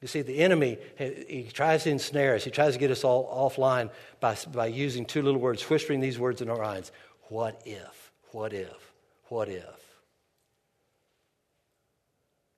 You 0.00 0.08
see, 0.08 0.22
the 0.22 0.40
enemy, 0.40 0.76
he 0.98 1.48
tries 1.52 1.84
to 1.84 1.90
ensnare 1.90 2.34
us. 2.34 2.44
He 2.44 2.50
tries 2.50 2.74
to 2.74 2.78
get 2.78 2.90
us 2.90 3.04
all 3.04 3.50
offline 3.50 3.90
by, 4.20 4.36
by 4.52 4.66
using 4.66 5.06
two 5.06 5.22
little 5.22 5.40
words, 5.40 5.62
whispering 5.62 6.00
these 6.00 6.18
words 6.18 6.42
in 6.42 6.50
our 6.50 6.58
minds. 6.58 6.92
What 7.28 7.62
if? 7.64 8.12
What 8.32 8.52
if? 8.52 8.92
What 9.28 9.48
if? 9.48 9.64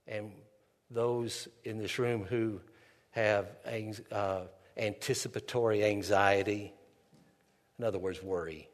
And 0.09 0.33
those 0.91 1.47
in 1.65 1.79
this 1.79 1.99
room 1.99 2.25
who 2.25 2.61
have 3.17 3.47
uh, 4.13 4.43
anticipatory 4.77 5.83
anxiety, 5.85 6.75
in 7.79 7.85
other 7.85 7.99
words, 7.99 8.23
worry. 8.23 8.69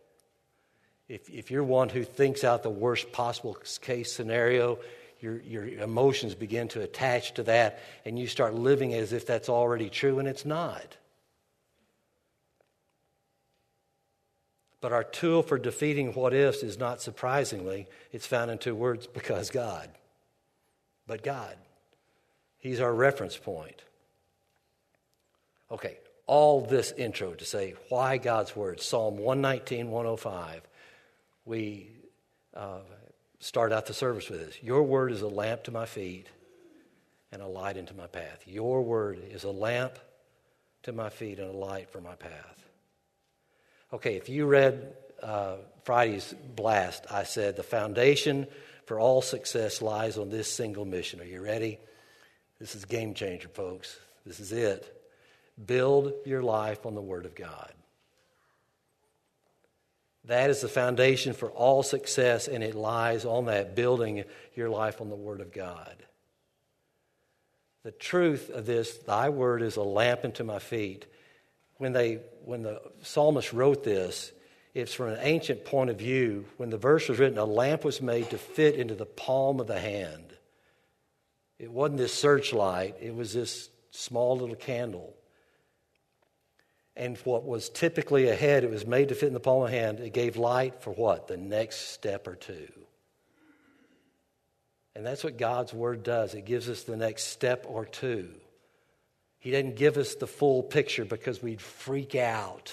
If, 1.08 1.30
if 1.30 1.50
you're 1.50 1.62
one 1.62 1.88
who 1.88 2.02
thinks 2.02 2.42
out 2.42 2.64
the 2.64 2.70
worst 2.70 3.12
possible 3.12 3.56
case 3.80 4.12
scenario, 4.12 4.80
your, 5.20 5.40
your 5.42 5.64
emotions 5.66 6.34
begin 6.34 6.66
to 6.68 6.80
attach 6.80 7.34
to 7.34 7.44
that, 7.44 7.80
and 8.04 8.18
you 8.18 8.26
start 8.26 8.54
living 8.54 8.92
as 8.94 9.12
if 9.12 9.26
that's 9.26 9.48
already 9.48 9.88
true, 9.88 10.18
and 10.18 10.26
it's 10.26 10.44
not. 10.44 10.96
But 14.80 14.92
our 14.92 15.04
tool 15.04 15.44
for 15.44 15.58
defeating 15.58 16.14
what 16.14 16.34
ifs 16.34 16.64
is 16.64 16.78
not 16.78 17.00
surprisingly, 17.00 17.86
it's 18.10 18.26
found 18.26 18.50
in 18.50 18.58
two 18.58 18.74
words 18.74 19.06
because 19.06 19.50
God. 19.50 19.88
But 21.06 21.22
God. 21.22 21.56
He's 22.58 22.80
our 22.80 22.92
reference 22.92 23.36
point. 23.36 23.84
Okay, 25.72 25.96
all 26.26 26.60
this 26.60 26.92
intro 26.92 27.32
to 27.32 27.44
say 27.46 27.74
why 27.88 28.18
God's 28.18 28.54
Word. 28.54 28.82
Psalm 28.82 29.16
119, 29.16 29.90
105. 29.90 30.60
We 31.46 31.90
uh, 32.54 32.80
start 33.40 33.72
out 33.72 33.86
the 33.86 33.94
service 33.94 34.28
with 34.28 34.40
this 34.40 34.62
Your 34.62 34.82
Word 34.82 35.12
is 35.12 35.22
a 35.22 35.28
lamp 35.28 35.64
to 35.64 35.70
my 35.70 35.86
feet 35.86 36.26
and 37.32 37.40
a 37.40 37.46
light 37.46 37.78
into 37.78 37.94
my 37.94 38.06
path. 38.06 38.42
Your 38.46 38.82
Word 38.82 39.18
is 39.30 39.44
a 39.44 39.50
lamp 39.50 39.98
to 40.82 40.92
my 40.92 41.08
feet 41.08 41.38
and 41.38 41.48
a 41.48 41.56
light 41.56 41.88
for 41.88 42.02
my 42.02 42.16
path. 42.16 42.66
Okay, 43.94 44.16
if 44.16 44.28
you 44.28 44.44
read 44.44 44.94
uh, 45.22 45.56
Friday's 45.84 46.34
blast, 46.54 47.06
I 47.10 47.22
said 47.22 47.56
the 47.56 47.62
foundation 47.62 48.46
for 48.84 49.00
all 49.00 49.22
success 49.22 49.80
lies 49.80 50.18
on 50.18 50.28
this 50.28 50.52
single 50.52 50.84
mission. 50.84 51.18
Are 51.20 51.24
you 51.24 51.42
ready? 51.42 51.78
This 52.60 52.74
is 52.74 52.84
game 52.84 53.14
changer, 53.14 53.48
folks. 53.48 53.96
This 54.26 54.38
is 54.38 54.52
it. 54.52 55.01
Build 55.64 56.12
your 56.24 56.42
life 56.42 56.86
on 56.86 56.94
the 56.94 57.00
Word 57.00 57.26
of 57.26 57.34
God. 57.34 57.72
That 60.26 60.50
is 60.50 60.60
the 60.60 60.68
foundation 60.68 61.32
for 61.32 61.50
all 61.50 61.82
success, 61.82 62.46
and 62.48 62.62
it 62.62 62.74
lies 62.74 63.24
on 63.24 63.46
that, 63.46 63.74
building 63.74 64.24
your 64.54 64.70
life 64.70 65.00
on 65.00 65.08
the 65.08 65.16
Word 65.16 65.40
of 65.40 65.52
God. 65.52 65.96
The 67.82 67.90
truth 67.90 68.48
of 68.50 68.64
this, 68.64 68.98
thy 68.98 69.28
word 69.28 69.60
is 69.60 69.76
a 69.76 69.82
lamp 69.82 70.24
unto 70.24 70.44
my 70.44 70.60
feet 70.60 71.06
when, 71.82 71.92
they, 71.92 72.20
when 72.44 72.62
the 72.62 72.80
psalmist 73.02 73.52
wrote 73.52 73.82
this, 73.82 74.30
it's 74.72 74.94
from 74.94 75.08
an 75.08 75.18
ancient 75.20 75.64
point 75.64 75.90
of 75.90 75.98
view. 75.98 76.44
When 76.56 76.70
the 76.70 76.78
verse 76.78 77.08
was 77.08 77.18
written, 77.18 77.38
a 77.38 77.44
lamp 77.44 77.84
was 77.84 78.00
made 78.00 78.30
to 78.30 78.38
fit 78.38 78.76
into 78.76 78.94
the 78.94 79.04
palm 79.04 79.58
of 79.58 79.66
the 79.66 79.80
hand. 79.80 80.32
It 81.58 81.72
wasn't 81.72 81.98
this 81.98 82.14
searchlight, 82.14 82.98
it 83.00 83.12
was 83.12 83.32
this 83.32 83.68
small 83.90 84.38
little 84.38 84.54
candle. 84.54 85.12
And 86.96 87.16
what 87.18 87.44
was 87.44 87.70
typically 87.70 88.28
a 88.28 88.34
head, 88.34 88.64
it 88.64 88.70
was 88.70 88.86
made 88.86 89.08
to 89.08 89.14
fit 89.14 89.28
in 89.28 89.32
the 89.32 89.40
palm 89.40 89.62
of 89.62 89.70
the 89.70 89.76
hand. 89.76 90.00
It 90.00 90.12
gave 90.12 90.36
light 90.36 90.82
for 90.82 90.92
what? 90.92 91.26
The 91.26 91.38
next 91.38 91.92
step 91.92 92.26
or 92.26 92.34
two. 92.34 92.68
And 94.94 95.06
that's 95.06 95.24
what 95.24 95.38
God's 95.38 95.72
Word 95.72 96.02
does. 96.02 96.34
It 96.34 96.44
gives 96.44 96.68
us 96.68 96.82
the 96.82 96.96
next 96.96 97.24
step 97.24 97.64
or 97.66 97.86
two. 97.86 98.28
He 99.38 99.50
didn't 99.50 99.76
give 99.76 99.96
us 99.96 100.14
the 100.14 100.26
full 100.26 100.62
picture 100.62 101.04
because 101.04 101.42
we'd 101.42 101.60
freak 101.60 102.14
out. 102.14 102.72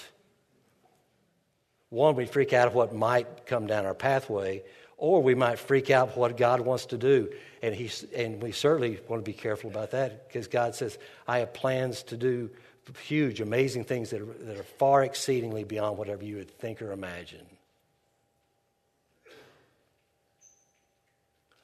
One, 1.88 2.14
we'd 2.14 2.30
freak 2.30 2.52
out 2.52 2.68
of 2.68 2.74
what 2.74 2.94
might 2.94 3.46
come 3.46 3.66
down 3.66 3.86
our 3.86 3.94
pathway, 3.94 4.62
or 4.96 5.22
we 5.22 5.34
might 5.34 5.58
freak 5.58 5.90
out 5.90 6.16
what 6.16 6.36
God 6.36 6.60
wants 6.60 6.86
to 6.86 6.98
do. 6.98 7.32
And, 7.62 7.74
he, 7.74 7.90
and 8.14 8.40
we 8.40 8.52
certainly 8.52 9.00
want 9.08 9.24
to 9.24 9.28
be 9.28 9.36
careful 9.36 9.70
about 9.70 9.90
that 9.92 10.28
because 10.28 10.46
God 10.46 10.74
says, 10.74 10.98
I 11.26 11.38
have 11.38 11.52
plans 11.52 12.02
to 12.04 12.16
do 12.16 12.50
huge, 13.02 13.40
amazing 13.40 13.84
things 13.84 14.10
that 14.10 14.20
are, 14.20 14.26
that 14.26 14.58
are 14.58 14.64
far 14.64 15.04
exceedingly 15.04 15.64
beyond 15.64 15.98
whatever 15.98 16.24
you 16.24 16.36
would 16.36 16.50
think 16.50 16.82
or 16.82 16.92
imagine. 16.92 17.46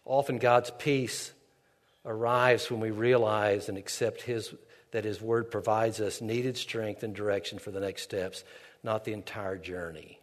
Often 0.04 0.38
God's 0.38 0.70
peace 0.78 1.32
arrives 2.04 2.70
when 2.70 2.80
we 2.80 2.90
realize 2.90 3.68
and 3.68 3.76
accept 3.76 4.23
His 4.23 4.54
that 4.92 5.04
His 5.04 5.20
Word 5.20 5.50
provides 5.50 6.00
us 6.00 6.20
needed 6.20 6.56
strength 6.56 7.02
and 7.02 7.14
direction 7.14 7.58
for 7.58 7.70
the 7.70 7.80
next 7.80 8.02
steps, 8.02 8.44
not 8.82 9.04
the 9.04 9.12
entire 9.12 9.58
journey. 9.58 10.20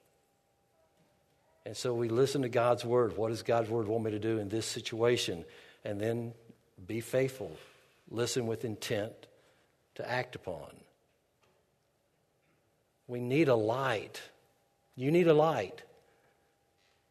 And 1.66 1.78
so 1.78 1.94
we 1.94 2.10
listen 2.10 2.42
to 2.42 2.50
God's 2.50 2.84
Word. 2.84 3.16
What 3.16 3.30
does 3.30 3.44
God's 3.44 3.70
Word 3.70 3.88
want 3.88 4.06
me 4.06 4.12
to 4.12 4.20
do 4.20 4.40
in 4.40 4.50
this 4.50 4.66
situation? 4.66 5.46
And 5.86 6.00
then 6.00 6.34
be 6.88 7.02
faithful. 7.02 7.56
Listen 8.10 8.48
with 8.48 8.66
intent 8.66 9.14
to 9.96 10.10
act 10.10 10.36
upon. 10.36 10.72
We 13.08 13.20
need 13.20 13.48
a 13.48 13.56
light. 13.56 14.22
You 14.96 15.12
need 15.12 15.28
a 15.28 15.34
light. 15.34 15.84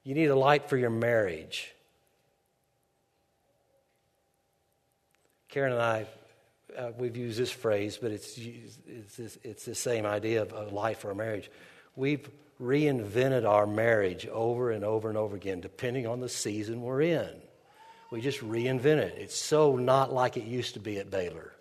You 0.05 0.15
need 0.15 0.27
a 0.27 0.37
light 0.37 0.69
for 0.69 0.77
your 0.77 0.91
marriage. 0.91 1.73
Karen 5.49 5.73
and 5.73 5.83
I 5.83 6.07
uh, 6.77 6.91
we've 6.97 7.17
used 7.17 7.39
this 7.39 7.51
phrase, 7.51 7.99
but 8.01 8.11
it's, 8.11 8.39
it's, 8.39 9.39
it's 9.43 9.65
the 9.65 9.75
same 9.75 10.07
idea 10.07 10.43
of 10.43 10.53
a 10.53 10.75
life 10.75 10.99
for 10.99 11.11
a 11.11 11.15
marriage. 11.15 11.51
We've 11.97 12.29
reinvented 12.61 13.49
our 13.49 13.67
marriage 13.67 14.27
over 14.27 14.71
and 14.71 14.85
over 14.85 15.09
and 15.09 15.19
over 15.19 15.37
again, 15.37 15.61
depending 15.61 16.07
on 16.07 16.21
the 16.21 16.29
season 16.29 16.83
we're 16.83 17.03
in. 17.03 17.31
We 18.11 18.21
just 18.21 18.41
reinvent 18.41 18.99
it. 18.99 19.15
It's 19.19 19.37
so 19.37 19.77
not 19.77 20.13
like 20.13 20.37
it 20.37 20.45
used 20.45 20.75
to 20.75 20.81
be 20.81 20.99
at 20.99 21.11
Baylor. 21.11 21.53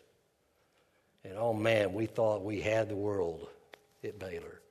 And 1.23 1.33
oh 1.37 1.53
man, 1.53 1.93
we 1.93 2.05
thought 2.05 2.43
we 2.43 2.61
had 2.61 2.89
the 2.89 2.95
world. 2.95 3.47
At 4.03 4.19
Baylor. 4.19 4.61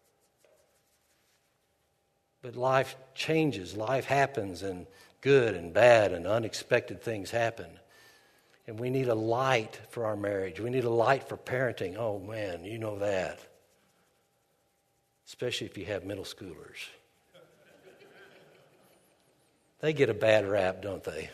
But 2.42 2.56
life 2.56 2.96
changes, 3.14 3.76
life 3.76 4.06
happens, 4.06 4.62
and 4.62 4.86
good 5.20 5.54
and 5.54 5.72
bad 5.72 6.12
and 6.12 6.26
unexpected 6.26 7.02
things 7.02 7.30
happen. 7.30 7.66
And 8.66 8.78
we 8.78 8.88
need 8.90 9.08
a 9.08 9.14
light 9.14 9.78
for 9.90 10.06
our 10.06 10.16
marriage. 10.16 10.60
We 10.60 10.70
need 10.70 10.84
a 10.84 10.90
light 10.90 11.28
for 11.28 11.36
parenting. 11.36 11.96
Oh, 11.96 12.18
man, 12.18 12.64
you 12.64 12.78
know 12.78 12.98
that. 12.98 13.40
Especially 15.26 15.66
if 15.66 15.76
you 15.76 15.84
have 15.86 16.04
middle 16.04 16.24
schoolers. 16.24 16.88
They 19.80 19.92
get 19.92 20.10
a 20.10 20.14
bad 20.14 20.46
rap, 20.46 20.82
don't 20.82 21.02
they? 21.02 21.30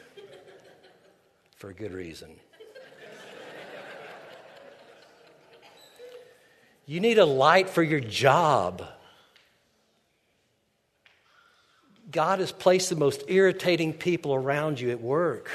For 1.56 1.70
a 1.70 1.74
good 1.74 1.92
reason. 1.92 2.36
You 6.86 7.00
need 7.00 7.18
a 7.18 7.26
light 7.26 7.68
for 7.68 7.82
your 7.82 7.98
job. 7.98 8.86
God 12.10 12.38
has 12.38 12.52
placed 12.52 12.90
the 12.90 12.96
most 12.96 13.24
irritating 13.26 13.92
people 13.92 14.32
around 14.32 14.78
you 14.78 14.90
at 14.90 15.00
work. 15.00 15.50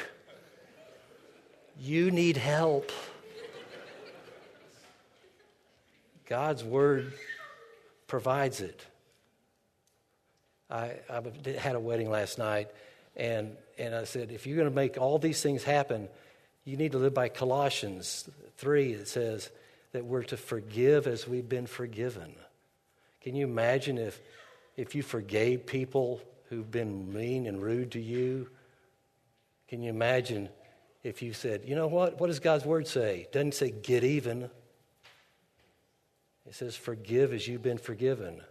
You 1.79 2.11
need 2.11 2.35
help. 2.35 2.91
God's 6.25 6.65
word 6.65 7.13
provides 8.07 8.59
it. 8.59 8.85
I, 10.69 10.95
I 11.09 11.21
had 11.57 11.75
a 11.75 11.79
wedding 11.79 12.09
last 12.09 12.37
night, 12.37 12.69
and, 13.15 13.55
and 13.77 13.95
I 13.95 14.03
said, 14.03 14.31
if 14.31 14.45
you're 14.45 14.57
going 14.57 14.69
to 14.69 14.75
make 14.75 14.97
all 14.97 15.17
these 15.17 15.41
things 15.41 15.63
happen, 15.63 16.09
you 16.65 16.75
need 16.75 16.91
to 16.91 16.97
live 16.97 17.13
by 17.13 17.29
Colossians 17.29 18.29
3. 18.57 18.93
It 18.93 19.07
says 19.07 19.49
that 19.91 20.05
we're 20.05 20.23
to 20.23 20.37
forgive 20.37 21.07
as 21.07 21.27
we've 21.27 21.49
been 21.49 21.67
forgiven. 21.67 22.33
Can 23.21 23.35
you 23.35 23.45
imagine 23.45 23.97
if, 23.97 24.19
if 24.77 24.95
you 24.95 25.03
forgave 25.03 25.65
people 25.65 26.21
who've 26.51 26.69
been 26.69 27.11
mean 27.11 27.47
and 27.47 27.61
rude 27.61 27.91
to 27.91 27.99
you. 27.99 28.49
Can 29.69 29.81
you 29.81 29.89
imagine 29.89 30.49
if 31.01 31.21
you 31.21 31.31
said, 31.31 31.61
you 31.65 31.75
know 31.75 31.87
what? 31.87 32.19
What 32.19 32.27
does 32.27 32.39
God's 32.39 32.65
word 32.65 32.87
say? 32.87 33.21
It 33.21 33.31
doesn't 33.31 33.53
say 33.53 33.71
get 33.71 34.03
even. 34.03 34.43
It 36.45 36.53
says 36.53 36.75
forgive 36.75 37.31
as 37.31 37.47
you've 37.47 37.63
been 37.63 37.77
forgiven. 37.77 38.41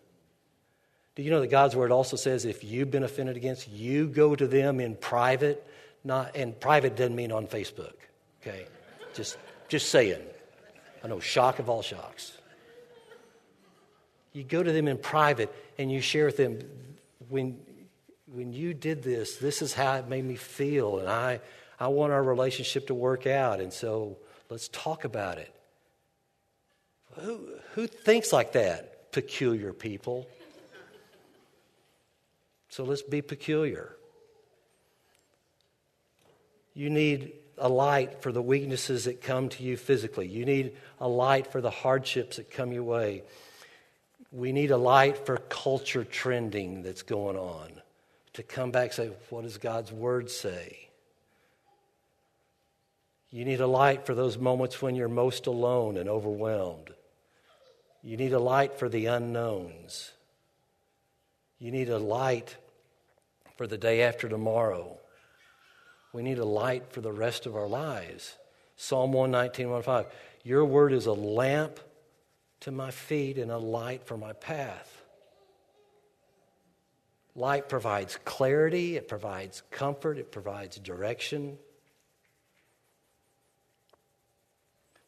Do 1.14 1.22
you 1.22 1.30
know 1.30 1.40
that 1.40 1.48
God's 1.48 1.76
word 1.76 1.92
also 1.92 2.16
says 2.16 2.46
if 2.46 2.64
you've 2.64 2.90
been 2.90 3.02
offended 3.02 3.36
against, 3.36 3.68
you 3.68 4.06
go 4.06 4.34
to 4.34 4.46
them 4.46 4.80
in 4.80 4.96
private, 4.96 5.66
not 6.02 6.34
and 6.34 6.58
private 6.58 6.96
doesn't 6.96 7.14
mean 7.14 7.32
on 7.32 7.46
Facebook. 7.46 7.92
Okay? 8.40 8.66
Just 9.12 9.36
just 9.68 9.90
saying. 9.90 10.22
I 11.02 11.08
know, 11.08 11.20
shock 11.20 11.58
of 11.58 11.68
all 11.68 11.82
shocks. 11.82 12.32
You 14.32 14.44
go 14.44 14.62
to 14.62 14.72
them 14.72 14.86
in 14.86 14.98
private 14.98 15.52
and 15.78 15.90
you 15.90 16.00
share 16.00 16.26
with 16.26 16.36
them 16.36 16.60
when 17.28 17.58
when 18.32 18.52
you 18.52 18.74
did 18.74 19.02
this, 19.02 19.36
this 19.36 19.60
is 19.60 19.74
how 19.74 19.96
it 19.96 20.08
made 20.08 20.24
me 20.24 20.36
feel, 20.36 20.98
and 20.98 21.08
I, 21.08 21.40
I 21.78 21.88
want 21.88 22.12
our 22.12 22.22
relationship 22.22 22.86
to 22.86 22.94
work 22.94 23.26
out, 23.26 23.60
and 23.60 23.72
so 23.72 24.18
let's 24.48 24.68
talk 24.68 25.04
about 25.04 25.38
it. 25.38 25.52
Who, 27.18 27.48
who 27.74 27.86
thinks 27.86 28.32
like 28.32 28.52
that? 28.52 29.10
Peculiar 29.10 29.72
people. 29.72 30.28
So 32.68 32.84
let's 32.84 33.02
be 33.02 33.20
peculiar. 33.20 33.96
You 36.74 36.88
need 36.88 37.32
a 37.60 37.68
light 37.68 38.22
for 38.22 38.32
the 38.32 38.42
weaknesses 38.42 39.04
that 39.04 39.20
come 39.20 39.48
to 39.50 39.62
you 39.62 39.76
physically. 39.76 40.26
You 40.26 40.44
need 40.44 40.76
a 40.98 41.06
light 41.06 41.52
for 41.52 41.60
the 41.60 41.70
hardships 41.70 42.36
that 42.36 42.50
come 42.50 42.72
your 42.72 42.82
way. 42.82 43.22
We 44.32 44.52
need 44.52 44.70
a 44.70 44.76
light 44.76 45.26
for 45.26 45.36
culture 45.36 46.04
trending 46.04 46.82
that's 46.82 47.02
going 47.02 47.36
on 47.36 47.70
to 48.34 48.42
come 48.42 48.70
back 48.70 48.84
and 48.84 48.92
say, 48.92 49.10
What 49.28 49.42
does 49.42 49.58
God's 49.58 49.92
word 49.92 50.30
say? 50.30 50.88
You 53.30 53.44
need 53.44 53.60
a 53.60 53.66
light 53.66 54.06
for 54.06 54.14
those 54.14 54.38
moments 54.38 54.82
when 54.82 54.96
you're 54.96 55.08
most 55.08 55.46
alone 55.46 55.96
and 55.96 56.08
overwhelmed. 56.08 56.90
You 58.02 58.16
need 58.16 58.32
a 58.32 58.40
light 58.40 58.78
for 58.78 58.88
the 58.88 59.06
unknowns. 59.06 60.12
You 61.58 61.70
need 61.70 61.90
a 61.90 61.98
light 61.98 62.56
for 63.56 63.66
the 63.66 63.78
day 63.78 64.02
after 64.02 64.28
tomorrow. 64.28 64.99
We 66.12 66.22
need 66.22 66.38
a 66.38 66.44
light 66.44 66.92
for 66.92 67.00
the 67.00 67.12
rest 67.12 67.46
of 67.46 67.54
our 67.54 67.68
lives. 67.68 68.36
Psalm 68.76 69.12
119, 69.12 69.82
15. 69.82 70.04
Your 70.42 70.64
word 70.64 70.92
is 70.92 71.06
a 71.06 71.12
lamp 71.12 71.78
to 72.60 72.70
my 72.70 72.90
feet 72.90 73.38
and 73.38 73.50
a 73.50 73.58
light 73.58 74.06
for 74.06 74.16
my 74.16 74.32
path. 74.32 75.02
Light 77.36 77.68
provides 77.68 78.18
clarity, 78.24 78.96
it 78.96 79.08
provides 79.08 79.62
comfort, 79.70 80.18
it 80.18 80.32
provides 80.32 80.78
direction. 80.78 81.58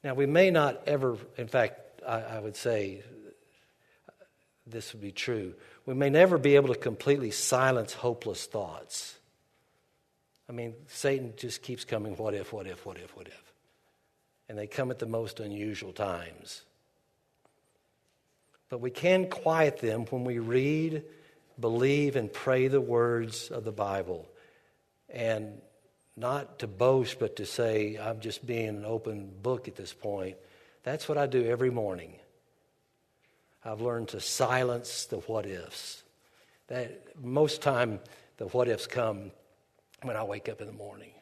Now, 0.05 0.15
we 0.15 0.27
may 0.27 0.51
not 0.51 0.83
ever, 0.87 1.17
in 1.37 1.49
fact, 1.49 2.01
I, 2.07 2.21
I, 2.21 2.39
would 2.41 2.57
say 2.57 3.03
this 4.67 4.93
would 4.93 5.03
be 5.03 5.13
true. 5.13 5.55
We 5.87 5.95
may 5.95 6.11
never 6.11 6.39
be 6.39 6.57
able 6.57 6.69
to 6.69 6.79
completely 6.79 7.31
silence 7.31 7.93
hopeless 7.93 8.47
thoughts. 8.47 9.17
I 10.49 10.53
mean, 10.53 10.75
Satan 10.89 11.35
just 11.37 11.63
keeps 11.63 11.85
coming, 11.85 12.17
what 12.17 12.35
if, 12.35 12.53
what 12.53 12.67
if, 12.67 12.85
what 12.85 12.99
if, 12.99 13.17
what 13.17 13.27
if? 13.27 13.53
And 14.49 14.59
they 14.59 14.67
come 14.67 14.91
at 14.91 14.99
the 14.99 15.07
most 15.07 15.41
unusual 15.41 15.93
times. 15.93 16.63
But 18.69 18.81
we 18.81 18.91
can 18.91 19.29
quiet 19.29 19.79
them 19.79 20.07
when 20.11 20.25
we 20.25 20.39
read 20.39 21.05
believe 21.61 22.17
and 22.17 22.33
pray 22.33 22.69
the 22.69 22.81
words 22.81 23.51
of 23.51 23.65
the 23.65 23.73
Bible. 23.73 24.29
And 25.09 25.61
not 26.17 26.59
to 26.59 26.67
boast, 26.67 27.19
but 27.19 27.37
to 27.37 27.47
say, 27.47 27.97
I'm 27.97 28.21
just 28.21 28.45
being 28.47 28.69
an 28.69 28.85
open 28.85 29.33
book 29.43 29.69
at 29.69 29.77
this 29.77 29.93
point. 29.93 30.37
That's 30.83 31.09
what 31.09 31.19
I 31.19 31.27
do 31.27 31.47
every 31.47 31.71
morning. 31.71 32.15
I've 33.65 33.81
learned 33.81 34.09
to 34.09 34.21
silence 34.21 35.07
the 35.07 35.19
what 35.19 35.47
ifs. 35.47 36.03
That 36.67 37.03
most 37.23 37.63
time 37.63 38.01
the 38.37 38.47
what 38.47 38.69
ifs 38.69 38.87
come 38.87 39.31
when 40.03 40.17
I 40.17 40.23
wake 40.23 40.49
up 40.49 40.61
in 40.61 40.67
the 40.67 40.73
morning, 40.73 41.13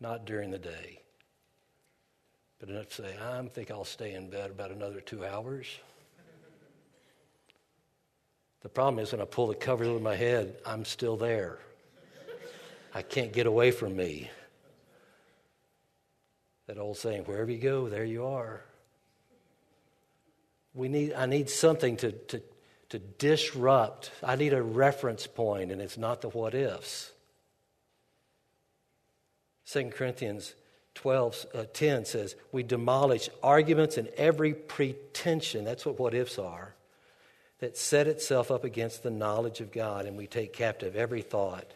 not 0.00 0.24
during 0.24 0.50
the 0.50 0.58
day. 0.58 1.00
But 2.58 2.68
enough 2.68 2.88
to 2.88 3.02
say, 3.02 3.16
I 3.20 3.42
think 3.48 3.70
I'll 3.70 3.84
stay 3.84 4.14
in 4.14 4.30
bed 4.30 4.50
about 4.50 4.70
another 4.70 5.00
two 5.00 5.24
hours. 5.24 5.66
The 8.62 8.68
problem 8.70 8.98
is 9.02 9.12
when 9.12 9.20
I 9.20 9.26
pull 9.26 9.48
the 9.48 9.54
covers 9.54 9.88
over 9.88 10.00
my 10.00 10.16
head, 10.16 10.56
I'm 10.64 10.86
still 10.86 11.18
there. 11.18 11.58
I 12.94 13.02
can't 13.02 13.32
get 13.32 13.46
away 13.46 13.70
from 13.70 13.94
me. 13.94 14.30
That 16.66 16.78
old 16.78 16.96
saying, 16.96 17.24
wherever 17.24 17.50
you 17.50 17.58
go, 17.58 17.90
there 17.90 18.04
you 18.04 18.24
are. 18.24 18.62
We 20.72 20.88
need, 20.88 21.12
I 21.12 21.26
need 21.26 21.50
something 21.50 21.98
to, 21.98 22.12
to, 22.12 22.42
to 22.88 22.98
disrupt. 22.98 24.10
I 24.22 24.36
need 24.36 24.54
a 24.54 24.62
reference 24.62 25.26
point, 25.26 25.70
and 25.70 25.82
it's 25.82 25.98
not 25.98 26.22
the 26.22 26.30
what 26.30 26.54
ifs. 26.54 27.12
2 29.66 29.90
Corinthians 29.90 30.54
12, 30.94 31.46
uh, 31.54 31.64
10 31.72 32.04
says, 32.04 32.36
We 32.52 32.62
demolish 32.62 33.28
arguments 33.42 33.96
and 33.96 34.08
every 34.16 34.54
pretension. 34.54 35.64
That's 35.64 35.84
what 35.84 35.98
what 35.98 36.14
ifs 36.14 36.38
are 36.38 36.74
that 37.60 37.76
set 37.76 38.06
itself 38.06 38.50
up 38.50 38.64
against 38.64 39.02
the 39.02 39.10
knowledge 39.10 39.60
of 39.60 39.72
God, 39.72 40.06
and 40.06 40.16
we 40.16 40.26
take 40.26 40.52
captive 40.52 40.96
every 40.96 41.22
thought. 41.22 41.72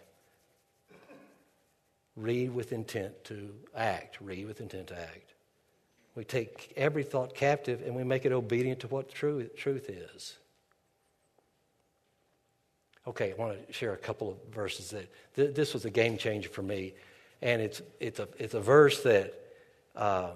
Read 2.16 2.52
with 2.52 2.72
intent 2.72 3.24
to 3.24 3.54
act. 3.74 4.18
Read 4.20 4.46
with 4.46 4.60
intent 4.60 4.88
to 4.88 5.00
act. 5.00 5.34
We 6.14 6.24
take 6.24 6.72
every 6.76 7.04
thought 7.04 7.34
captive 7.34 7.80
and 7.86 7.94
we 7.94 8.02
make 8.02 8.24
it 8.24 8.32
obedient 8.32 8.80
to 8.80 8.88
what 8.88 9.08
truth, 9.08 9.54
truth 9.56 9.88
is. 9.88 10.36
Okay, 13.06 13.32
I 13.32 13.34
want 13.36 13.64
to 13.66 13.72
share 13.72 13.92
a 13.92 13.98
couple 13.98 14.28
of 14.28 14.36
verses 14.52 14.90
that 14.90 15.08
th- 15.36 15.54
this 15.54 15.72
was 15.72 15.84
a 15.84 15.90
game 15.90 16.18
changer 16.18 16.48
for 16.48 16.62
me, 16.62 16.94
and 17.40 17.62
it's 17.62 17.82
it's 18.00 18.18
a 18.18 18.28
it's 18.38 18.54
a 18.54 18.60
verse 18.60 19.02
that 19.02 19.34
um, 19.96 20.30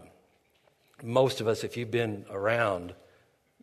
most 1.02 1.40
of 1.40 1.48
us, 1.48 1.64
if 1.64 1.76
you've 1.76 1.90
been 1.90 2.24
around, 2.30 2.94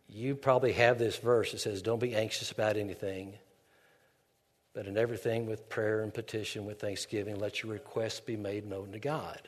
you 0.07 0.35
probably 0.35 0.73
have 0.73 0.97
this 0.97 1.17
verse 1.17 1.51
that 1.51 1.59
says, 1.59 1.81
Don't 1.81 1.99
be 1.99 2.15
anxious 2.15 2.51
about 2.51 2.77
anything, 2.77 3.33
but 4.73 4.87
in 4.87 4.97
everything 4.97 5.45
with 5.45 5.69
prayer 5.69 6.01
and 6.01 6.13
petition, 6.13 6.65
with 6.65 6.79
thanksgiving, 6.79 7.37
let 7.37 7.63
your 7.63 7.73
requests 7.73 8.19
be 8.19 8.35
made 8.35 8.67
known 8.67 8.91
to 8.91 8.99
God. 8.99 9.41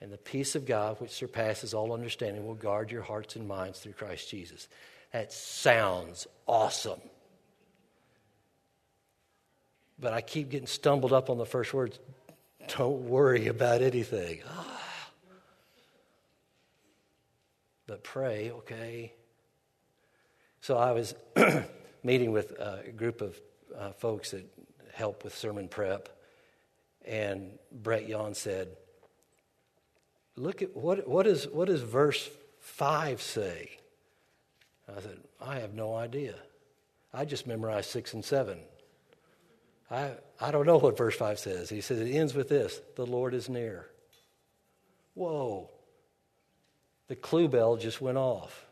And 0.00 0.12
the 0.12 0.18
peace 0.18 0.54
of 0.54 0.64
God, 0.64 1.00
which 1.00 1.10
surpasses 1.10 1.74
all 1.74 1.92
understanding, 1.92 2.46
will 2.46 2.54
guard 2.54 2.90
your 2.90 3.02
hearts 3.02 3.36
and 3.36 3.48
minds 3.48 3.80
through 3.80 3.94
Christ 3.94 4.30
Jesus. 4.30 4.68
That 5.12 5.32
sounds 5.32 6.26
awesome. 6.46 7.00
But 9.98 10.12
I 10.12 10.20
keep 10.20 10.50
getting 10.50 10.68
stumbled 10.68 11.12
up 11.12 11.30
on 11.30 11.38
the 11.38 11.46
first 11.46 11.74
words. 11.74 11.98
Don't 12.76 13.08
worry 13.08 13.48
about 13.48 13.82
anything. 13.82 14.40
But 17.86 18.04
pray, 18.04 18.50
okay? 18.50 19.14
So 20.60 20.76
I 20.76 20.92
was 20.92 21.14
meeting 22.02 22.32
with 22.32 22.50
a 22.52 22.92
group 22.94 23.22
of 23.22 23.40
uh, 23.76 23.92
folks 23.92 24.32
that 24.32 24.44
help 24.92 25.24
with 25.24 25.34
sermon 25.34 25.68
prep, 25.68 26.08
and 27.06 27.52
Brett 27.72 28.06
Yon 28.06 28.34
said, 28.34 28.68
Look 30.36 30.62
at 30.62 30.76
what, 30.76 31.08
what, 31.08 31.26
is, 31.26 31.48
what 31.48 31.66
does 31.66 31.80
verse 31.80 32.30
5 32.60 33.20
say? 33.20 33.78
I 34.88 35.00
said, 35.00 35.18
I 35.40 35.58
have 35.58 35.74
no 35.74 35.94
idea. 35.94 36.34
I 37.12 37.24
just 37.24 37.46
memorized 37.46 37.90
6 37.90 38.14
and 38.14 38.24
7. 38.24 38.58
I, 39.90 40.12
I 40.40 40.50
don't 40.50 40.66
know 40.66 40.78
what 40.78 40.96
verse 40.96 41.16
5 41.16 41.38
says. 41.38 41.68
He 41.70 41.80
says 41.80 42.00
it 42.00 42.10
ends 42.10 42.34
with 42.34 42.48
this 42.48 42.80
the 42.96 43.06
Lord 43.06 43.34
is 43.34 43.48
near. 43.48 43.86
Whoa. 45.14 45.70
The 47.08 47.16
clue 47.16 47.48
bell 47.48 47.76
just 47.76 48.00
went 48.00 48.18
off. 48.18 48.66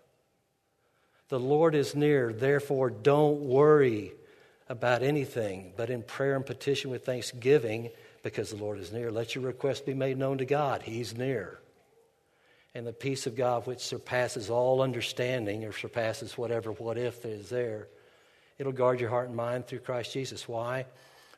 The 1.29 1.41
Lord 1.41 1.75
is 1.75 1.97
near, 1.97 2.33
therefore, 2.33 2.91
don't 2.91 3.41
worry 3.41 4.13
about 4.69 5.03
anything, 5.03 5.73
but 5.77 5.91
in 5.91 6.03
prayer 6.03 6.37
and 6.37 6.47
petition 6.47 6.91
with 6.91 7.05
thanksgiving, 7.05 7.91
because 8.23 8.51
the 8.51 8.57
Lord 8.57 8.79
is 8.79 8.93
near, 8.93 9.11
let 9.11 9.35
your 9.35 9.45
request 9.45 9.87
be 9.87 9.95
made 9.95 10.19
known 10.19 10.39
to 10.39 10.45
God. 10.45 10.83
He's 10.83 11.17
near. 11.17 11.59
And 12.75 12.87
the 12.87 12.93
peace 12.93 13.27
of 13.27 13.35
God, 13.35 13.67
which 13.67 13.81
surpasses 13.81 14.51
all 14.51 14.83
understanding 14.83 15.65
or 15.65 15.73
surpasses 15.73 16.37
whatever 16.37 16.73
what 16.73 16.99
if 16.99 17.25
is 17.25 17.49
there, 17.49 17.89
it'll 18.59 18.73
guard 18.73 19.01
your 19.01 19.11
heart 19.11 19.29
and 19.29 19.37
mind 19.37 19.67
through 19.67 19.81
Christ 19.81 20.13
Jesus. 20.13 20.49
Why? 20.49 20.87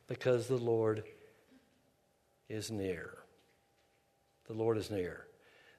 Because 0.07 0.47
the 0.47 0.57
Lord 0.57 1.05
is 2.49 2.71
near. 2.71 3.19
The 4.47 4.55
Lord 4.55 4.79
is 4.79 4.91
near. 4.91 5.27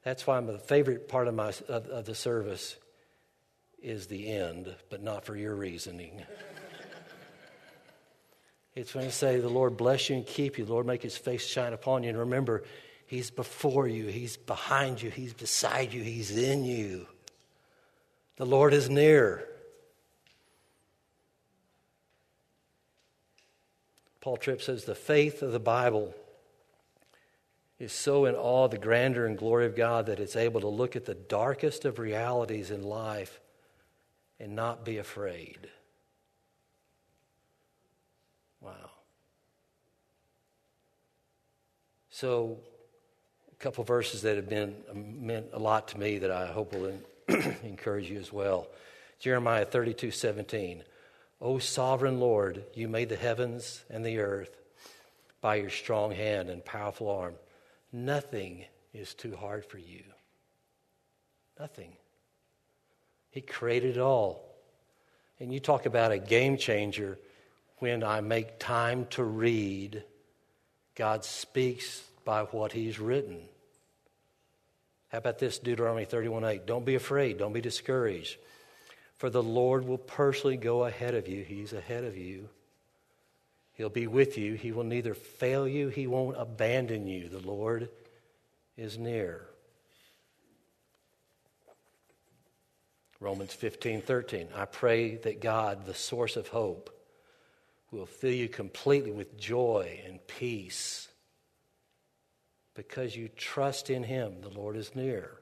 That's 0.03 0.25
why 0.25 0.39
my 0.39 0.57
favorite 0.57 1.09
part 1.09 1.27
of, 1.27 1.33
my, 1.33 1.49
of, 1.67 1.87
of 1.87 2.05
the 2.05 2.15
service 2.15 2.77
is 3.81 4.07
the 4.07 4.29
end, 4.29 4.73
but 4.89 5.01
not 5.01 5.25
for 5.25 5.35
your 5.35 5.55
reasoning. 5.55 6.23
it's 8.75 8.93
when 8.93 9.05
I 9.05 9.09
say, 9.09 9.39
The 9.39 9.49
Lord 9.49 9.77
bless 9.77 10.09
you 10.09 10.17
and 10.17 10.25
keep 10.25 10.57
you. 10.57 10.65
The 10.65 10.73
Lord 10.73 10.85
make 10.85 11.01
his 11.01 11.17
face 11.17 11.45
shine 11.45 11.73
upon 11.73 12.03
you. 12.03 12.09
And 12.09 12.17
remember, 12.17 12.63
he's 13.07 13.31
before 13.31 13.87
you, 13.87 14.07
he's 14.07 14.37
behind 14.37 15.01
you, 15.01 15.09
he's 15.09 15.33
beside 15.33 15.93
you, 15.93 16.03
he's 16.03 16.37
in 16.37 16.63
you. 16.63 17.07
The 18.37 18.45
Lord 18.45 18.73
is 18.73 18.89
near. 18.89 19.48
Paul 24.21 24.37
Tripp 24.37 24.61
says 24.61 24.83
the 24.83 24.95
faith 24.95 25.41
of 25.41 25.51
the 25.51 25.59
Bible 25.59 26.13
is 27.79 27.93
so 27.93 28.25
in 28.25 28.35
awe 28.35 28.65
of 28.65 28.71
the 28.71 28.77
grandeur 28.77 29.25
and 29.25 29.37
glory 29.37 29.65
of 29.65 29.75
God 29.75 30.07
that 30.07 30.19
it's 30.19 30.35
able 30.35 30.59
to 30.61 30.67
look 30.67 30.95
at 30.95 31.05
the 31.05 31.15
darkest 31.15 31.85
of 31.85 31.97
realities 31.97 32.71
in 32.71 32.83
life 32.83 33.39
and 34.39 34.55
not 34.55 34.83
be 34.83 34.97
afraid. 34.97 35.69
Wow. 38.61 38.91
So, 42.09 42.57
a 43.49 43.55
couple 43.55 43.85
verses 43.85 44.23
that 44.23 44.35
have 44.35 44.49
been 44.49 44.75
um, 44.91 45.25
meant 45.25 45.47
a 45.53 45.59
lot 45.59 45.87
to 45.89 45.99
me 45.99 46.17
that 46.17 46.31
I 46.31 46.47
hope 46.47 46.73
will 46.73 46.91
encourage 47.63 48.09
you 48.09 48.19
as 48.19 48.33
well. 48.33 48.67
Jeremiah 49.19 49.65
32 49.65 50.11
17. 50.11 50.83
O 51.41 51.57
sovereign 51.59 52.19
Lord, 52.19 52.63
you 52.73 52.87
made 52.87 53.09
the 53.09 53.15
heavens 53.15 53.83
and 53.89 54.05
the 54.05 54.19
earth 54.19 54.55
by 55.41 55.55
your 55.55 55.69
strong 55.69 56.11
hand 56.11 56.49
and 56.49 56.63
powerful 56.63 57.09
arm. 57.09 57.35
Nothing 57.93 58.65
is 58.93 59.13
too 59.13 59.35
hard 59.35 59.65
for 59.65 59.77
you. 59.77 60.03
Nothing. 61.59 61.93
He 63.31 63.41
created 63.41 63.97
it 63.97 64.01
all. 64.01 64.45
And 65.39 65.53
you 65.53 65.59
talk 65.59 65.85
about 65.85 66.11
a 66.11 66.19
game 66.19 66.57
changer 66.57 67.17
when 67.77 68.03
I 68.03 68.19
make 68.19 68.59
time 68.59 69.05
to 69.11 69.23
read, 69.23 70.03
God 70.95 71.23
speaks 71.23 72.03
by 72.25 72.43
what 72.43 72.73
He's 72.73 72.99
written. 72.99 73.39
How 75.07 75.19
about 75.19 75.39
this, 75.39 75.57
Deuteronomy 75.59 76.05
31 76.05 76.43
8? 76.43 76.65
Don't 76.65 76.85
be 76.85 76.95
afraid, 76.95 77.37
don't 77.37 77.53
be 77.53 77.61
discouraged, 77.61 78.37
for 79.19 79.29
the 79.29 79.43
Lord 79.43 79.85
will 79.85 79.97
personally 79.97 80.55
go 80.55 80.85
ahead 80.85 81.13
of 81.13 81.27
you. 81.27 81.43
He's 81.43 81.73
ahead 81.73 82.05
of 82.05 82.17
you. 82.17 82.47
He'll 83.73 83.89
be 83.89 84.07
with 84.07 84.37
you. 84.37 84.53
He 84.53 84.71
will 84.71 84.85
neither 84.85 85.13
fail 85.13 85.67
you, 85.67 85.89
He 85.89 86.07
won't 86.07 86.39
abandon 86.39 87.05
you. 87.05 87.27
The 87.27 87.45
Lord 87.45 87.89
is 88.77 88.97
near. 88.97 89.45
Romans 93.19 93.53
15, 93.53 94.01
13. 94.01 94.47
I 94.55 94.63
pray 94.63 95.17
that 95.17 95.41
God, 95.41 95.85
the 95.85 95.93
source 95.93 96.37
of 96.37 96.47
hope, 96.47 96.89
will 97.91 98.05
fill 98.05 98.31
you 98.31 98.47
completely 98.47 99.11
with 99.11 99.37
joy 99.37 99.99
and 100.07 100.25
peace 100.27 101.09
because 102.73 103.17
you 103.17 103.27
trust 103.27 103.89
in 103.89 104.03
Him. 104.03 104.39
The 104.39 104.49
Lord 104.49 104.77
is 104.77 104.95
near. 104.95 105.39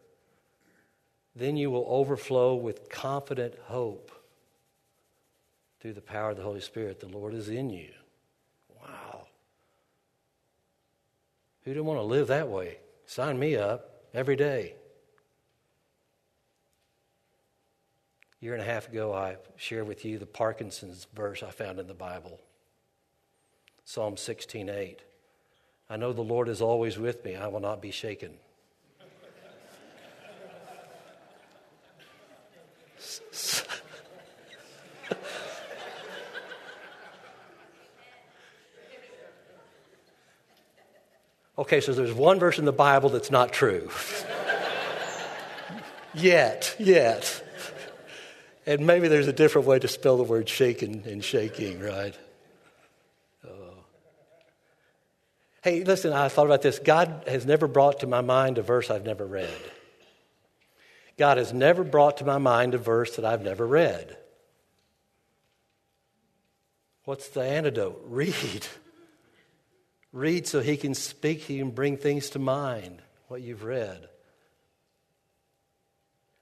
Then 1.38 1.56
you 1.56 1.70
will 1.70 1.86
overflow 1.88 2.56
with 2.56 2.90
confident 2.90 3.54
hope 3.66 4.12
through 5.80 5.94
the 5.94 6.02
power 6.02 6.32
of 6.32 6.38
the 6.38 6.42
Holy 6.42 6.62
Spirit. 6.62 7.00
The 7.00 7.08
Lord 7.08 7.36
is 7.36 7.48
in 7.48 7.70
you. 7.70 7.92
Wow. 8.82 9.28
Who 11.64 11.72
didn't 11.72 11.86
want 11.86 12.00
to 12.00 12.04
live 12.04 12.28
that 12.30 12.50
way? 12.50 12.80
Sign 13.06 13.38
me 13.38 13.56
up 13.56 14.02
every 14.16 14.36
day. 14.36 14.74
A 18.42 18.46
year 18.46 18.54
and 18.54 18.62
a 18.64 18.66
half 18.66 18.88
ago, 18.88 19.14
I 19.14 19.38
shared 19.58 19.88
with 19.88 20.06
you 20.06 20.18
the 20.18 20.26
Parkinson's 20.26 21.06
verse 21.14 21.44
I 21.44 21.52
found 21.52 21.80
in 21.80 21.86
the 21.86 21.94
Bible 21.94 22.40
Psalm 23.86 24.16
16:8. 24.16 25.02
I 25.88 25.98
know 25.98 26.14
the 26.14 26.22
Lord 26.22 26.50
is 26.50 26.62
always 26.62 26.98
with 26.98 27.24
me, 27.24 27.36
I 27.36 27.48
will 27.48 27.60
not 27.60 27.80
be 27.80 27.92
shaken. 27.92 28.40
Okay, 41.68 41.82
so 41.82 41.92
there's 41.92 42.14
one 42.14 42.40
verse 42.40 42.60
in 42.60 42.64
the 42.64 42.72
Bible 42.72 43.10
that's 43.10 43.30
not 43.30 43.52
true. 43.52 43.90
yet, 46.14 46.74
yet. 46.80 47.44
And 48.66 48.88
maybe 48.88 49.10
there's 49.10 49.28
a 49.28 49.34
different 49.34 49.68
way 49.68 49.78
to 49.78 49.88
spell 49.90 50.16
the 50.16 50.24
word 50.24 50.48
shaken 50.48 51.04
and 51.06 51.22
shaking, 51.22 51.82
right? 51.82 52.18
Oh. 53.46 53.74
Hey, 55.62 55.84
listen, 55.84 56.14
I 56.14 56.30
thought 56.30 56.46
about 56.46 56.62
this. 56.62 56.80
God 56.80 57.26
has 57.28 57.46
never 57.46 57.68
brought 57.68 58.00
to 58.00 58.08
my 58.08 58.22
mind 58.22 58.58
a 58.58 58.62
verse 58.62 58.90
I've 58.90 59.06
never 59.06 59.26
read. 59.26 59.50
God 61.18 61.38
has 61.38 61.52
never 61.52 61.84
brought 61.84 62.18
to 62.18 62.26
my 62.26 62.38
mind 62.38 62.76
a 62.76 62.78
verse 62.78 63.18
that 63.18 63.26
I've 63.26 63.42
never 63.42 63.68
read. 63.68 64.16
What's 67.04 67.28
the 67.28 67.42
antidote? 67.42 68.02
Read. 68.06 68.68
Read 70.12 70.48
so 70.48 70.62
He 70.62 70.78
can 70.78 70.94
speak, 70.94 71.42
He 71.42 71.60
can 71.60 71.72
bring 71.72 71.98
things 71.98 72.30
to 72.32 72.40
mind, 72.40 73.02
what 73.28 73.42
you've 73.42 73.64
read. 73.64 74.10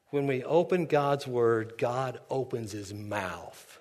When 0.09 0.27
we 0.27 0.43
open 0.43 0.85
God's 0.85 1.27
Word, 1.27 1.73
God 1.77 2.19
opens 2.29 2.71
His 2.71 2.93
mouth. 2.93 3.79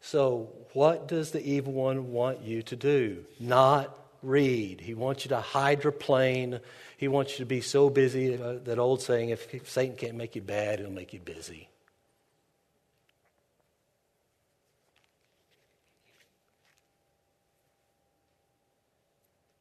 So, 0.00 0.50
what 0.72 1.08
does 1.08 1.32
the 1.32 1.44
evil 1.44 1.72
one 1.72 2.12
want 2.12 2.42
you 2.42 2.62
to 2.62 2.76
do? 2.76 3.24
Not 3.40 3.96
read. 4.22 4.80
He 4.80 4.94
wants 4.94 5.24
you 5.24 5.30
to 5.30 5.40
hydroplane. 5.40 6.60
He 6.96 7.08
wants 7.08 7.32
you 7.32 7.38
to 7.38 7.46
be 7.46 7.60
so 7.60 7.90
busy. 7.90 8.40
Uh, 8.40 8.54
that 8.64 8.78
old 8.78 9.02
saying, 9.02 9.30
if, 9.30 9.52
if 9.54 9.68
Satan 9.68 9.96
can't 9.96 10.14
make 10.14 10.36
you 10.36 10.42
bad, 10.42 10.80
he'll 10.80 10.90
make 10.90 11.12
you 11.12 11.20
busy. 11.20 11.68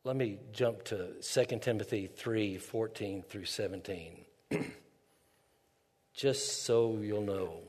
Let 0.07 0.15
me 0.15 0.37
jump 0.53 0.85
to 0.85 1.15
2 1.21 1.59
Timothy 1.59 2.07
3 2.07 2.59
14 2.59 3.23
through 3.23 3.43
17. 3.43 4.23
just 6.13 6.63
so 6.63 6.97
you'll 7.01 7.23
know. 7.23 7.59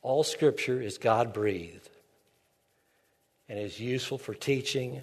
All 0.00 0.22
scripture 0.22 0.80
is 0.80 0.96
God 0.96 1.32
breathed 1.32 1.90
and 3.48 3.58
is 3.58 3.80
useful 3.80 4.16
for 4.16 4.32
teaching, 4.32 5.02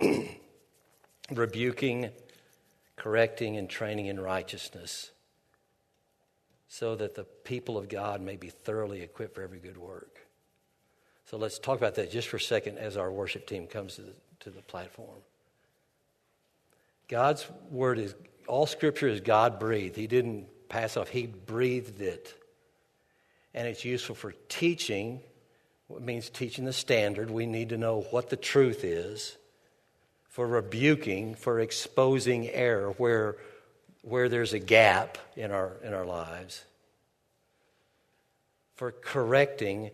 rebuking, 1.30 2.10
correcting, 2.96 3.56
and 3.56 3.70
training 3.70 4.06
in 4.06 4.18
righteousness, 4.18 5.12
so 6.66 6.96
that 6.96 7.14
the 7.14 7.22
people 7.22 7.78
of 7.78 7.88
God 7.88 8.20
may 8.20 8.34
be 8.34 8.48
thoroughly 8.48 9.02
equipped 9.02 9.36
for 9.36 9.42
every 9.42 9.60
good 9.60 9.78
work. 9.78 10.26
So 11.24 11.36
let's 11.36 11.60
talk 11.60 11.78
about 11.78 11.94
that 11.94 12.10
just 12.10 12.26
for 12.26 12.38
a 12.38 12.40
second 12.40 12.78
as 12.78 12.96
our 12.96 13.12
worship 13.12 13.46
team 13.46 13.68
comes 13.68 13.94
to 13.94 14.02
the, 14.02 14.12
to 14.48 14.56
the 14.56 14.62
platform. 14.62 15.18
God's 17.08 17.46
word 17.70 17.98
is, 17.98 18.14
all 18.46 18.66
scripture 18.66 19.08
is 19.08 19.20
God 19.20 19.58
breathed. 19.58 19.96
He 19.96 20.06
didn't 20.06 20.46
pass 20.68 20.96
off. 20.96 21.08
He 21.08 21.26
breathed 21.26 22.00
it. 22.00 22.34
and 23.54 23.66
it's 23.66 23.84
useful 23.84 24.14
for 24.14 24.32
teaching. 24.48 25.20
It 25.90 26.02
means 26.02 26.30
teaching 26.30 26.64
the 26.64 26.72
standard. 26.72 27.30
We 27.30 27.46
need 27.46 27.70
to 27.70 27.78
know 27.78 28.02
what 28.10 28.30
the 28.30 28.36
truth 28.36 28.84
is. 28.84 29.36
For 30.28 30.46
rebuking, 30.46 31.34
for 31.34 31.58
exposing 31.58 32.48
error 32.48 32.90
where, 32.92 33.36
where 34.02 34.28
there's 34.28 34.52
a 34.52 34.58
gap 34.58 35.18
in 35.34 35.50
our, 35.50 35.72
in 35.82 35.94
our 35.94 36.04
lives. 36.04 36.62
For 38.76 38.92
correcting, 38.92 39.90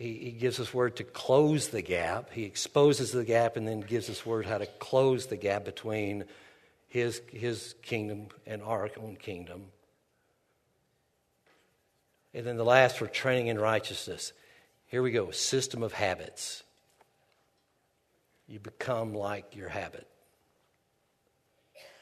he, 0.00 0.14
he 0.14 0.30
gives 0.30 0.58
us 0.58 0.72
word 0.72 0.96
to 0.96 1.04
close 1.04 1.68
the 1.68 1.82
gap. 1.82 2.32
He 2.32 2.44
exposes 2.44 3.12
the 3.12 3.22
gap 3.22 3.58
and 3.58 3.68
then 3.68 3.80
gives 3.80 4.08
us 4.08 4.24
word 4.24 4.46
how 4.46 4.56
to 4.56 4.64
close 4.64 5.26
the 5.26 5.36
gap 5.36 5.66
between 5.66 6.24
his, 6.88 7.20
his 7.30 7.74
kingdom 7.82 8.28
and 8.46 8.62
our 8.62 8.88
own 8.96 9.16
kingdom. 9.16 9.66
And 12.32 12.46
then 12.46 12.56
the 12.56 12.64
last 12.64 12.96
for 12.96 13.08
training 13.08 13.48
in 13.48 13.58
righteousness. 13.58 14.32
Here 14.86 15.02
we 15.02 15.10
go 15.10 15.32
system 15.32 15.82
of 15.82 15.92
habits. 15.92 16.62
You 18.48 18.58
become 18.58 19.12
like 19.12 19.54
your 19.54 19.68
habit. 19.68 20.06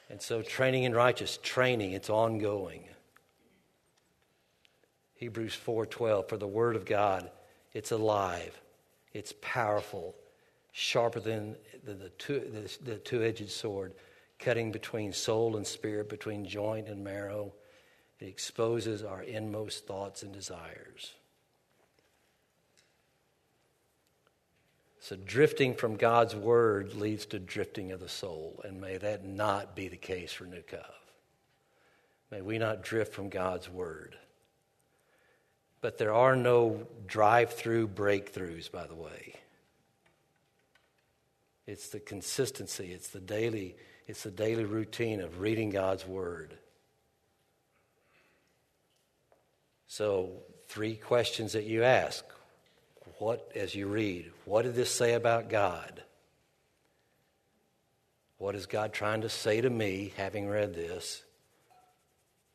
And 0.09 0.23
so, 0.23 0.41
training 0.41 0.85
in 0.85 0.95
righteous, 0.95 1.39
training, 1.43 1.93
it's 1.93 2.09
ongoing. 2.09 2.85
Hebrews 5.17 5.57
4:12 5.57 6.29
for 6.29 6.37
the 6.37 6.47
word 6.47 6.77
of 6.77 6.87
God 6.87 7.29
it's 7.73 7.93
alive 7.93 8.61
it's 9.13 9.35
powerful 9.41 10.15
sharper 10.73 11.21
than 11.21 11.57
the, 11.85 11.95
the, 11.95 12.09
two, 12.11 12.41
the, 12.41 12.91
the 12.91 12.99
two-edged 12.99 13.51
sword 13.51 13.95
cutting 14.39 14.71
between 14.71 15.13
soul 15.13 15.57
and 15.57 15.67
spirit 15.67 16.09
between 16.09 16.45
joint 16.45 16.89
and 16.89 17.03
marrow 17.03 17.53
it 18.21 18.27
exposes 18.27 19.05
our 19.05 19.23
inmost 19.23 19.87
thoughts 19.87 20.23
and 20.23 20.33
desires. 20.33 21.15
So, 25.01 25.17
drifting 25.17 25.75
from 25.75 25.97
God's 25.97 26.35
word 26.35 26.95
leads 26.95 27.27
to 27.27 27.39
drifting 27.39 27.93
of 27.93 28.01
the 28.01 28.09
soul, 28.09 28.61
and 28.65 28.81
may 28.81 28.99
that 28.99 29.25
not 29.25 29.77
be 29.77 29.89
the 29.89 29.97
case 29.97 30.33
for 30.33 30.45
New 30.45 30.63
Cove. 30.63 30.83
May 32.31 32.43
we 32.43 32.59
not 32.59 32.83
drift 32.83 33.15
from 33.15 33.29
God's 33.29 33.71
word. 33.71 34.17
But 35.81 35.99
there 35.99 36.13
are 36.13 36.35
no 36.35 36.87
drive 37.07 37.53
through 37.53 37.89
breakthroughs, 37.89 38.71
by 38.71 38.87
the 38.87 38.95
way. 38.95 39.35
It's 41.67 41.91
the 41.91 42.01
consistency, 42.01 42.93
it's 42.93 43.09
the 43.09 43.21
daily, 43.21 43.77
it's 44.07 44.23
the 44.23 44.31
daily 44.31 44.65
routine 44.65 45.21
of 45.21 45.41
reading 45.41 45.71
God's 45.71 46.07
word 46.07 46.59
So, 49.89 50.43
three 50.69 50.97
questions 50.97 51.55
that 51.55 51.65
you 51.65 51.83
ask. 51.83 52.23
What, 53.19 53.51
as 53.57 53.75
you 53.75 53.89
read, 53.89 54.31
what 54.45 54.63
did 54.63 54.75
this 54.75 54.95
say 54.95 55.15
about 55.15 55.49
God? 55.49 56.05
What 58.37 58.55
is 58.55 58.67
God 58.67 58.93
trying 58.93 59.23
to 59.23 59.31
say 59.31 59.63
to 59.63 59.71
me, 59.71 60.13
having 60.17 60.47
read 60.47 60.75
this? 60.75 61.25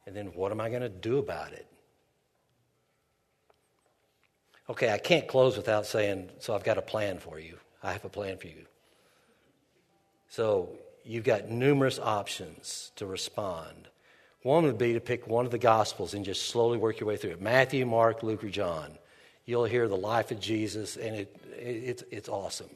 And 0.06 0.16
then 0.16 0.28
what 0.28 0.52
am 0.52 0.62
I 0.62 0.70
going 0.70 0.84
to 0.84 0.90
do 0.90 1.18
about 1.18 1.54
it? 1.54 1.68
Okay, 4.74 4.92
I 4.92 4.98
can't 4.98 5.28
close 5.28 5.56
without 5.56 5.86
saying, 5.86 6.32
so 6.40 6.56
I've 6.56 6.64
got 6.64 6.80
a 6.80 6.82
plan 6.82 7.20
for 7.20 7.38
you. 7.38 7.60
I 7.84 7.92
have 7.92 8.06
a 8.06 8.10
plan 8.10 8.38
for 8.38 8.48
you. 8.48 8.66
So 10.30 10.70
you've 11.06 11.24
got 11.24 11.48
numerous 11.48 12.00
options 12.00 12.92
to 12.96 13.06
respond. 13.06 13.88
One 14.42 14.64
would 14.64 14.80
be 14.80 14.94
to 14.94 15.00
pick 15.00 15.28
one 15.28 15.46
of 15.46 15.52
the 15.52 15.60
Gospels 15.60 16.16
and 16.16 16.26
just 16.26 16.48
slowly 16.48 16.80
work 16.80 17.00
your 17.00 17.08
way 17.08 17.18
through 17.18 17.34
it 17.34 17.40
Matthew, 17.42 17.86
Mark, 17.86 18.24
Luke, 18.24 18.44
or 18.44 18.50
John. 18.50 18.98
You'll 19.46 19.66
hear 19.66 19.88
the 19.88 19.96
life 19.96 20.32
of 20.32 20.40
Jesus, 20.40 20.98
and 20.98 21.18
it, 21.18 21.36
it 21.56 21.62
it's, 21.62 22.04
it's 22.10 22.30
awesome. 22.30 22.72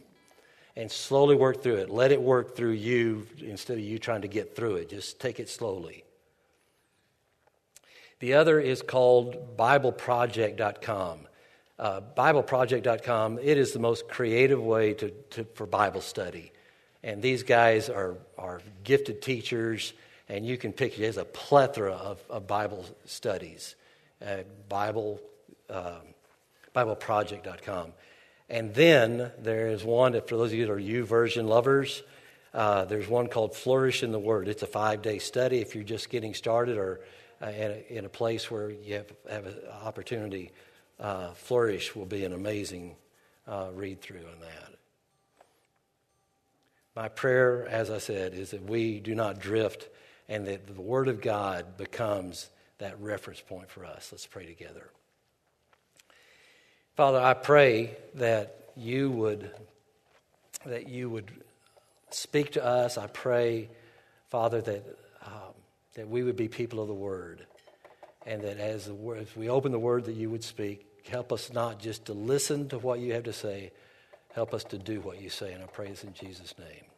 And 0.76 0.92
slowly 0.92 1.36
work 1.36 1.64
through 1.64 1.78
it. 1.78 1.90
Let 1.90 2.12
it 2.12 2.22
work 2.22 2.56
through 2.56 2.74
you 2.74 3.26
instead 3.40 3.80
of 3.80 3.84
you 3.84 3.98
trying 3.98 4.22
to 4.22 4.28
get 4.28 4.56
through 4.56 4.76
it. 4.76 4.90
Just 4.92 5.20
take 5.20 5.40
it 5.40 5.50
slowly. 5.50 6.04
The 8.20 8.36
other 8.36 8.60
is 8.60 8.84
called 8.84 9.58
BibleProject.com. 9.58 11.22
Uh, 11.80 12.02
BibleProject.com, 12.16 13.40
it 13.42 13.58
is 13.58 13.72
the 13.72 13.80
most 13.80 14.08
creative 14.08 14.62
way 14.62 14.94
to, 14.94 15.10
to, 15.10 15.44
for 15.54 15.66
Bible 15.66 16.02
study. 16.02 16.52
And 17.04 17.22
these 17.22 17.44
guys 17.44 17.90
are, 17.90 18.18
are 18.38 18.62
gifted 18.84 19.22
teachers 19.22 19.94
and 20.30 20.46
you 20.46 20.58
can 20.58 20.74
pick, 20.74 20.98
there's 20.98 21.18
a 21.18 21.26
plethora 21.26 21.94
of, 21.94 22.22
of 22.30 22.48
Bible 22.48 22.86
studies 23.06 23.76
at 24.22 24.68
Bible, 24.68 25.22
um, 25.70 26.02
BibleProject.com. 26.76 27.94
And 28.50 28.74
then 28.74 29.32
there 29.40 29.68
is 29.68 29.84
one, 29.84 30.14
for 30.22 30.38
those 30.38 30.52
of 30.52 30.58
you 30.58 30.66
that 30.66 30.72
are 30.72 30.78
YouVersion 30.78 31.48
lovers, 31.48 32.04
uh, 32.54 32.86
there's 32.86 33.08
one 33.08 33.28
called 33.28 33.56
Flourish 33.56 34.04
in 34.04 34.12
the 34.12 34.20
Word. 34.20 34.48
It's 34.48 34.64
a 34.64 34.68
five 34.68 35.02
day 35.02 35.20
study 35.20 35.60
if 35.60 35.76
you're 35.76 35.84
just 35.84 36.10
getting 36.10 36.34
started 36.34 36.78
or 36.78 37.02
uh, 37.42 37.48
in, 37.48 37.72
a, 37.72 37.98
in, 37.98 38.06
a, 38.06 38.10
place 38.10 38.50
where 38.50 38.70
you 38.70 38.96
have, 38.96 39.12
have 39.30 39.46
an 39.46 39.58
opportunity. 39.84 40.52
Uh, 41.00 41.32
Flourish 41.34 41.96
will 41.96 42.06
be 42.06 42.26
an 42.26 42.34
amazing 42.34 42.96
uh, 43.48 43.68
read 43.74 44.02
through 44.02 44.26
on 44.34 44.40
that. 44.42 44.74
My 46.96 47.10
prayer, 47.10 47.68
as 47.68 47.92
I 47.92 48.00
said, 48.00 48.34
is 48.34 48.52
that 48.52 48.64
we 48.64 49.00
do 49.00 49.14
not 49.14 49.40
drift 49.40 49.88
and 50.28 50.48
that 50.48 50.66
the 50.66 50.82
Word 50.82 51.08
of 51.08 51.22
God 51.22 51.78
becomes 51.78 52.50
that 52.80 53.00
reference 53.00 53.40
point 53.40 53.70
for 53.70 53.86
us. 53.86 54.10
Let's 54.12 54.26
pray 54.26 54.46
together. 54.46 54.90
Father, 56.96 57.20
I 57.20 57.36
pray 57.36 57.96
that 58.16 58.72
you 58.76 59.12
would 59.12 59.52
that 60.66 60.90
you 60.90 61.10
would 61.10 61.32
speak 62.10 62.54
to 62.54 62.66
us. 62.66 62.98
I 62.98 63.06
pray, 63.06 63.70
Father, 64.30 64.60
that 64.62 64.98
um, 65.24 65.54
that 65.94 66.10
we 66.10 66.24
would 66.24 66.36
be 66.36 66.48
people 66.48 66.82
of 66.82 66.88
the 66.88 66.96
Word, 66.96 67.46
and 68.26 68.42
that 68.42 68.58
as 68.58 68.86
the 68.86 68.96
as 69.20 69.36
we 69.36 69.50
open 69.50 69.72
the 69.72 69.80
Word, 69.80 70.06
that 70.06 70.16
you 70.16 70.32
would 70.32 70.44
speak. 70.44 70.87
Help 71.10 71.32
us 71.32 71.52
not 71.52 71.80
just 71.80 72.06
to 72.06 72.14
listen 72.14 72.68
to 72.70 72.78
what 72.80 73.00
you 73.00 73.14
have 73.14 73.24
to 73.24 73.34
say. 73.34 73.72
Help 74.34 74.54
us 74.54 74.64
to 74.66 74.78
do 74.78 75.00
what 75.02 75.22
you 75.22 75.30
say. 75.30 75.54
And 75.54 75.64
I 75.64 75.68
pray 75.68 75.88
this 75.90 76.04
in 76.04 76.14
Jesus' 76.14 76.54
name. 76.60 76.97